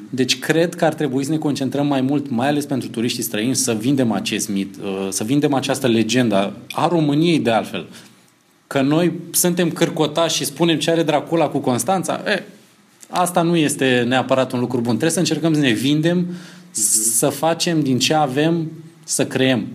Deci 0.09 0.39
cred 0.39 0.75
că 0.75 0.85
ar 0.85 0.93
trebui 0.93 1.23
să 1.23 1.31
ne 1.31 1.37
concentrăm 1.37 1.87
mai 1.87 2.01
mult, 2.01 2.29
mai 2.29 2.47
ales 2.47 2.65
pentru 2.65 2.89
turiștii 2.89 3.23
străini, 3.23 3.55
să 3.55 3.73
vindem 3.73 4.11
acest 4.11 4.49
mit, 4.49 4.75
uh, 4.83 5.07
să 5.09 5.23
vindem 5.23 5.53
această 5.53 5.87
legendă 5.87 6.53
a 6.71 6.87
României 6.87 7.39
de 7.39 7.49
altfel. 7.51 7.87
Că 8.67 8.81
noi 8.81 9.13
suntem 9.31 9.71
cârcotași 9.71 10.35
și 10.35 10.45
spunem 10.45 10.77
ce 10.77 10.91
are 10.91 11.03
Dracula 11.03 11.47
cu 11.47 11.57
Constanța, 11.57 12.21
e, 12.27 12.43
asta 13.09 13.41
nu 13.41 13.55
este 13.55 14.05
neapărat 14.07 14.51
un 14.51 14.59
lucru 14.59 14.77
bun. 14.77 14.85
Trebuie 14.85 15.11
să 15.11 15.19
încercăm 15.19 15.53
să 15.53 15.59
ne 15.59 15.71
vindem, 15.71 16.25
să 16.71 17.27
facem 17.27 17.81
din 17.81 17.99
ce 17.99 18.13
avem, 18.13 18.71
să 19.03 19.25
creăm. 19.25 19.67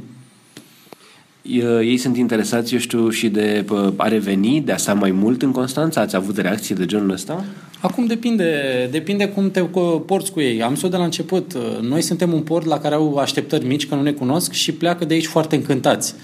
Ei 1.83 1.97
sunt 1.97 2.17
interesați, 2.17 2.73
eu 2.73 2.79
știu, 2.79 3.11
și 3.11 3.29
de 3.29 3.65
a 3.97 4.09
reveni, 4.09 4.61
de 4.61 4.73
a 4.73 4.77
sta 4.77 4.95
mai 4.95 5.11
mult 5.11 5.43
în 5.43 5.51
Constanța? 5.53 6.01
Ați 6.01 6.17
avut 6.17 6.39
reacții 6.39 6.75
de 6.75 6.87
genul 6.87 7.11
ăsta? 7.11 7.45
Acum 7.81 8.07
depinde, 8.07 8.55
depinde 8.91 9.29
cum 9.29 9.51
te 9.51 9.61
porți 10.07 10.33
cu 10.33 10.41
ei. 10.41 10.63
Am 10.63 10.75
spus 10.75 10.91
de 10.91 10.97
la 10.97 11.05
început, 11.05 11.57
noi 11.81 12.03
suntem 12.03 12.33
un 12.33 12.41
port 12.41 12.67
la 12.67 12.79
care 12.79 12.95
au 12.95 13.17
așteptări 13.17 13.67
mici, 13.67 13.87
că 13.87 13.95
nu 13.95 14.03
ne 14.03 14.13
cunosc 14.13 14.53
și 14.53 14.73
pleacă 14.73 15.05
de 15.05 15.15
aici 15.15 15.27
foarte 15.27 15.57
încântați. 15.57 16.15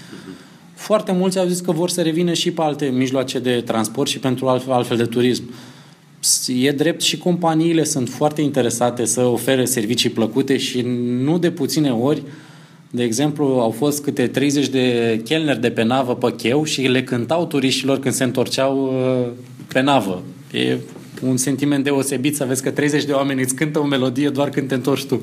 Foarte 0.73 1.11
mulți 1.11 1.39
au 1.39 1.47
zis 1.47 1.59
că 1.59 1.71
vor 1.71 1.89
să 1.89 2.01
revină 2.01 2.33
și 2.33 2.51
pe 2.51 2.61
alte 2.61 2.85
mijloace 2.85 3.39
de 3.39 3.61
transport 3.65 4.09
și 4.09 4.19
pentru 4.19 4.47
altfel, 4.47 4.73
altfel 4.73 4.97
de 4.97 5.05
turism. 5.05 5.43
E 6.47 6.71
drept 6.71 7.01
și 7.01 7.17
companiile 7.17 7.83
sunt 7.83 8.09
foarte 8.09 8.41
interesate 8.41 9.05
să 9.05 9.21
ofere 9.21 9.65
servicii 9.65 10.09
plăcute 10.09 10.57
și 10.57 10.81
nu 11.23 11.37
de 11.37 11.51
puține 11.51 11.91
ori 11.91 12.21
de 12.89 13.03
exemplu, 13.03 13.45
au 13.45 13.71
fost 13.71 14.03
câte 14.03 14.27
30 14.27 14.67
de 14.67 15.19
chelneri 15.23 15.61
de 15.61 15.69
pe 15.69 15.83
navă 15.83 16.15
pe 16.15 16.33
cheu 16.35 16.63
și 16.63 16.81
le 16.81 17.03
cântau 17.03 17.45
turiștilor 17.45 17.99
când 17.99 18.13
se 18.13 18.23
întorceau 18.23 18.85
uh, 18.85 19.31
pe 19.67 19.81
navă. 19.81 20.23
E 20.51 20.77
un 21.21 21.37
sentiment 21.37 21.83
deosebit 21.83 22.35
să 22.35 22.45
vezi 22.45 22.63
că 22.63 22.71
30 22.71 23.03
de 23.03 23.11
oameni 23.11 23.41
îți 23.41 23.55
cântă 23.55 23.79
o 23.79 23.85
melodie 23.85 24.29
doar 24.29 24.49
când 24.49 24.67
te 24.67 24.73
întorci 24.73 25.05
tu. 25.05 25.21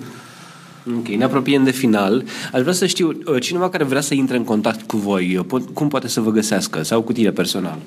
Ok, 0.97 1.09
ne 1.09 1.25
apropiem 1.25 1.65
de 1.65 1.71
final. 1.71 2.25
Aș 2.53 2.61
vrea 2.61 2.73
să 2.73 2.87
știu, 2.87 3.19
uh, 3.27 3.41
cineva 3.41 3.69
care 3.69 3.85
vrea 3.85 4.01
să 4.01 4.15
intre 4.15 4.37
în 4.37 4.45
contact 4.45 4.83
cu 4.87 4.97
voi, 4.97 5.45
uh, 5.51 5.63
cum 5.73 5.89
poate 5.89 6.09
să 6.09 6.21
vă 6.21 6.31
găsească 6.31 6.83
sau 6.83 7.03
cu 7.03 7.13
tine 7.13 7.31
personal? 7.31 7.79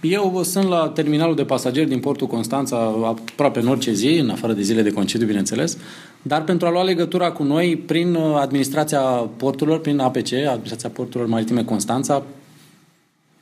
Eu 0.00 0.40
sunt 0.44 0.68
la 0.68 0.88
terminalul 0.88 1.34
de 1.34 1.44
pasageri 1.44 1.88
din 1.88 2.00
portul 2.00 2.26
Constanța 2.26 2.76
aproape 3.04 3.60
în 3.60 3.68
orice 3.68 3.92
zi, 3.92 4.08
în 4.08 4.30
afară 4.30 4.52
de 4.52 4.62
zile 4.62 4.82
de 4.82 4.90
concediu, 4.90 5.26
bineînțeles, 5.26 5.76
dar 6.22 6.42
pentru 6.42 6.66
a 6.66 6.70
lua 6.70 6.82
legătura 6.82 7.30
cu 7.30 7.42
noi 7.42 7.76
prin 7.76 8.14
uh, 8.14 8.36
administrația 8.40 9.00
porturilor, 9.36 9.80
prin 9.80 9.98
APC, 9.98 10.32
Administrația 10.32 10.88
Porturilor 10.88 11.28
Maritime 11.28 11.64
Constanța, 11.64 12.22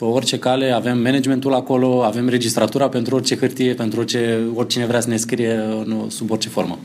pe 0.01 0.07
orice 0.07 0.39
cale 0.39 0.71
avem 0.71 0.99
managementul 0.99 1.55
acolo, 1.55 2.03
avem 2.05 2.29
registratura 2.29 2.89
pentru 2.89 3.15
orice 3.15 3.37
hârtie, 3.37 3.75
pentru 3.75 4.01
orice, 4.01 4.39
oricine 4.55 4.87
vrea 4.87 5.01
să 5.01 5.09
ne 5.09 5.17
scrie 5.17 5.53
în, 5.85 6.11
sub 6.11 6.31
orice 6.31 6.49
formă. 6.49 6.79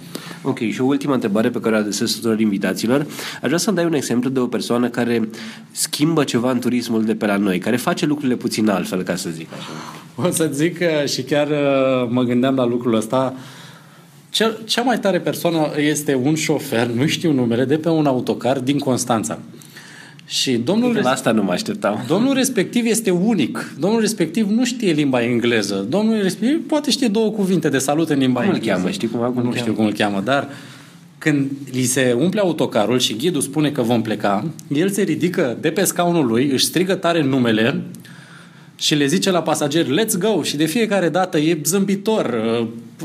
Ok, 0.43 0.59
și 0.59 0.81
o 0.81 0.85
ultimă 0.85 1.13
întrebare 1.13 1.49
pe 1.49 1.59
care 1.59 1.75
o 1.75 1.77
adresez 1.77 2.13
tuturor 2.13 2.39
invitaților. 2.39 3.01
Aș 3.41 3.45
vrea 3.45 3.57
să-mi 3.57 3.75
dai 3.75 3.85
un 3.85 3.93
exemplu 3.93 4.29
de 4.29 4.39
o 4.39 4.47
persoană 4.47 4.89
care 4.89 5.29
schimbă 5.71 6.23
ceva 6.23 6.51
în 6.51 6.59
turismul 6.59 7.05
de 7.05 7.15
pe 7.15 7.25
la 7.25 7.37
noi, 7.37 7.59
care 7.59 7.75
face 7.75 8.05
lucrurile 8.05 8.35
puțin 8.35 8.69
altfel, 8.69 9.03
ca 9.03 9.15
să 9.15 9.29
zic 9.29 9.47
așa. 9.53 10.27
O 10.27 10.31
să 10.31 10.49
zic 10.53 10.77
și 11.05 11.21
chiar 11.21 11.47
uh, 11.47 12.09
mă 12.09 12.23
gândeam 12.23 12.55
la 12.55 12.65
lucrul 12.65 12.95
ăsta. 12.95 13.33
Cea, 14.35 14.57
cea 14.65 14.81
mai 14.81 14.99
tare 14.99 15.19
persoană 15.19 15.71
este 15.77 16.15
un 16.23 16.35
șofer, 16.35 16.87
nu 16.87 17.05
știu 17.05 17.31
numele, 17.31 17.65
de 17.65 17.77
pe 17.77 17.89
un 17.89 18.05
autocar 18.05 18.59
din 18.59 18.77
Constanța. 18.77 19.39
Și 20.25 20.51
domnul 20.51 20.99
la 21.03 21.09
asta 21.09 21.31
nu 21.31 21.43
mă 21.43 21.51
așteptam. 21.51 22.03
Domnul 22.07 22.33
respectiv 22.33 22.85
este 22.85 23.09
unic. 23.09 23.73
Domnul 23.79 23.99
respectiv 23.99 24.49
nu 24.49 24.65
știe 24.65 24.91
limba 24.91 25.23
engleză. 25.23 25.85
Domnul 25.89 26.21
respectiv 26.21 26.67
poate 26.67 26.91
știe 26.91 27.07
două 27.07 27.29
cuvinte 27.29 27.69
de 27.69 27.77
salut 27.77 28.09
în 28.09 28.17
limba 28.17 28.41
cum 28.41 28.49
engleză. 28.53 28.71
Cum 28.73 28.81
îl 28.81 28.81
cheamă? 28.81 28.93
Știi 28.93 29.07
cum, 29.07 29.33
cum 29.33 29.43
Nu 29.43 29.55
știu 29.55 29.73
cum 29.73 29.85
îl 29.85 29.93
cheamă, 29.93 30.21
dar 30.23 30.49
când 31.17 31.51
li 31.71 31.83
se 31.83 32.15
umple 32.19 32.39
autocarul 32.39 32.99
și 32.99 33.15
ghidul 33.15 33.41
spune 33.41 33.69
că 33.69 33.81
vom 33.81 34.01
pleca, 34.01 34.45
el 34.73 34.89
se 34.89 35.01
ridică 35.01 35.57
de 35.61 35.69
pe 35.69 35.83
scaunul 35.83 36.25
lui, 36.25 36.49
își 36.49 36.65
strigă 36.65 36.95
tare 36.95 37.23
numele 37.23 37.81
și 38.75 38.95
le 38.95 39.05
zice 39.05 39.31
la 39.31 39.41
pasageri, 39.41 40.03
let's 40.03 40.17
go! 40.19 40.43
Și 40.43 40.57
de 40.57 40.65
fiecare 40.65 41.09
dată 41.09 41.37
e 41.37 41.59
zâmbitor, 41.63 42.39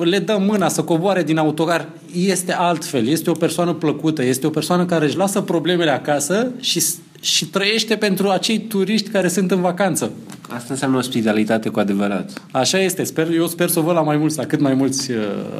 le 0.00 0.18
dă 0.18 0.36
mâna 0.40 0.68
să 0.68 0.82
coboare 0.82 1.22
din 1.22 1.38
autocar. 1.38 1.88
Este 2.14 2.52
altfel, 2.52 3.06
este 3.06 3.30
o 3.30 3.32
persoană 3.32 3.72
plăcută, 3.72 4.24
este 4.24 4.46
o 4.46 4.50
persoană 4.50 4.84
care 4.84 5.04
își 5.04 5.16
lasă 5.16 5.40
problemele 5.40 5.90
acasă 5.90 6.52
și 6.60 6.82
și 7.20 7.46
trăiește 7.46 7.96
pentru 7.96 8.28
acei 8.28 8.58
turiști 8.58 9.08
care 9.08 9.28
sunt 9.28 9.50
în 9.50 9.60
vacanță. 9.60 10.10
Asta 10.48 10.66
înseamnă 10.68 10.96
ospitalitate 10.96 11.68
cu 11.68 11.78
adevărat. 11.78 12.42
Așa 12.50 12.80
este. 12.80 13.04
Sper, 13.04 13.30
eu 13.34 13.46
sper 13.46 13.68
să 13.68 13.78
o 13.78 13.82
văd 13.82 13.94
la 13.94 14.02
mai 14.02 14.16
mulți, 14.16 14.38
la 14.38 14.44
cât 14.44 14.60
mai 14.60 14.74
mulți 14.74 15.10
uh, 15.10 15.16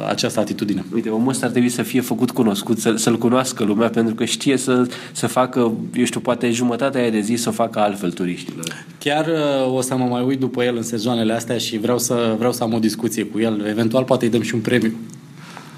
această 0.07 0.39
atitudine. 0.39 0.85
Uite, 0.93 1.09
omul 1.09 1.29
ăsta 1.29 1.45
ar 1.45 1.51
trebui 1.51 1.69
să 1.69 1.81
fie 1.81 2.01
făcut 2.01 2.31
cunoscut, 2.31 2.79
să, 2.79 2.95
să-l 2.95 3.17
cunoască 3.17 3.63
lumea, 3.63 3.89
pentru 3.89 4.15
că 4.15 4.25
știe 4.25 4.57
să, 4.57 4.87
să 5.11 5.27
facă, 5.27 5.73
eu 5.93 6.03
știu, 6.03 6.19
poate 6.19 6.51
jumătatea 6.51 7.11
de 7.11 7.19
zi 7.19 7.35
să 7.35 7.49
o 7.49 7.51
facă 7.51 7.79
altfel 7.79 8.11
turiștilor. 8.11 8.85
Chiar 8.99 9.27
uh, 9.27 9.75
o 9.75 9.81
să 9.81 9.95
mă 9.95 10.05
mai 10.05 10.23
uit 10.23 10.39
după 10.39 10.63
el 10.63 10.75
în 10.75 10.83
sezoanele 10.83 11.33
astea 11.33 11.57
și 11.57 11.77
vreau 11.77 11.99
să, 11.99 12.35
vreau 12.37 12.53
să 12.53 12.63
am 12.63 12.73
o 12.73 12.79
discuție 12.79 13.23
cu 13.23 13.39
el. 13.39 13.65
Eventual 13.69 14.03
poate 14.03 14.25
îi 14.25 14.31
dăm 14.31 14.41
și 14.41 14.55
un 14.55 14.61
premiu. 14.61 14.93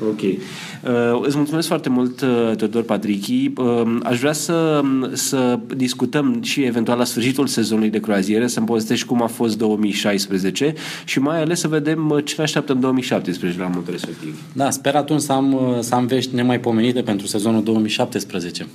Ok. 0.02 0.22
Uh, 0.22 1.22
îți 1.22 1.38
mulțumesc 1.38 1.68
foarte 1.68 1.90
mult, 1.90 2.22
uh, 2.22 2.52
Teodor 2.58 2.84
Patrichi. 2.84 3.52
Uh, 3.58 3.98
aș 4.04 4.20
vrea 4.20 4.34
să, 4.34 4.82
să 5.14 5.60
discutăm 5.76 6.42
și 6.42 6.64
eventual 6.64 6.98
la 6.98 7.04
sfârșitul 7.04 7.48
sezonului 7.48 7.90
de 7.90 8.00
croaziere, 8.00 8.48
să-mi 8.48 8.66
povestești 8.66 9.06
cum 9.06 9.22
a 9.22 9.28
fost 9.28 9.58
2016 9.58 10.74
și 11.06 11.20
mai 11.20 11.42
ales 11.42 11.60
să 11.60 11.68
vedem 11.68 12.10
uh, 12.10 12.26
ce 12.26 12.34
ne 12.38 12.44
așteaptă 12.44 12.74
în 12.74 12.80
2017 12.80 13.60
la 13.60 13.68
modul 13.68 13.92
respectiv. 13.92 14.42
Da, 14.54 14.70
sper 14.70 14.96
atunci 14.96 15.22
să 15.22 15.32
am, 15.32 15.54
uh, 15.54 15.80
să 15.80 15.96
am 15.96 16.06
vești 16.06 16.36
nemaipomenite 16.36 17.02
pentru 17.02 17.28
sezonul 17.28 17.64
2017. 17.64 18.68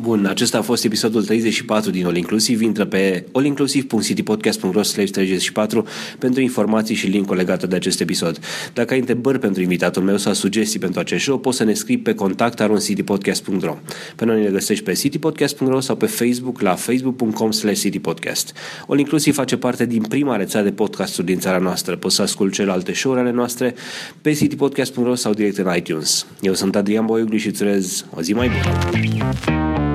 Bun, 0.00 0.26
acesta 0.26 0.58
a 0.58 0.62
fost 0.62 0.84
episodul 0.84 1.24
34 1.24 1.90
din 1.90 2.06
All 2.06 2.16
Inclusive. 2.16 2.64
Intră 2.64 2.84
pe 2.84 3.24
allinclusive.citypodcast.ro 3.32 4.80
34 4.80 5.86
pentru 6.18 6.40
informații 6.40 6.94
și 6.94 7.06
link 7.06 7.34
legate 7.34 7.66
de 7.66 7.76
acest 7.76 8.00
episod. 8.00 8.38
Dacă 8.72 8.92
ai 8.92 8.98
întrebări 8.98 9.38
pentru 9.38 9.62
invitatul 9.62 10.02
meu 10.02 10.16
sau 10.16 10.32
sugestii 10.32 10.78
pentru 10.78 11.00
acest 11.00 11.22
show, 11.22 11.38
poți 11.38 11.56
să 11.56 11.64
ne 11.64 11.72
scrii 11.72 11.98
pe 11.98 12.14
contact.citypodcast.ro 12.14 13.76
Pe 14.16 14.24
noi 14.24 14.42
ne 14.42 14.50
găsești 14.50 14.84
pe 14.84 14.92
citypodcast.ro 14.92 15.80
sau 15.80 15.96
pe 15.96 16.06
Facebook 16.06 16.60
la 16.60 16.74
facebook.com 16.74 17.50
citypodcast. 17.50 18.52
All 18.88 18.98
Inclusive 18.98 19.34
face 19.36 19.56
parte 19.56 19.86
din 19.86 20.02
prima 20.02 20.36
rețea 20.36 20.62
de 20.62 20.70
podcasturi 20.70 21.26
din 21.26 21.38
țara 21.38 21.58
noastră. 21.58 21.96
Poți 21.96 22.14
să 22.14 22.22
asculti 22.22 22.54
celelalte 22.54 22.92
show-uri 22.92 23.20
ale 23.20 23.30
noastre 23.30 23.74
pe 24.22 24.32
citypodcast.ro 24.32 25.14
sau 25.14 25.32
direct 25.32 25.58
în 25.58 25.76
iTunes. 25.76 26.26
Eu 26.40 26.54
sunt 26.54 26.76
Adrian 26.76 27.06
Boiuglu 27.06 27.36
și 27.36 27.46
îți 27.46 27.62
urez 27.62 28.04
o 28.14 28.20
zi 28.22 28.32
mai 28.32 28.48
bună! 28.48 29.89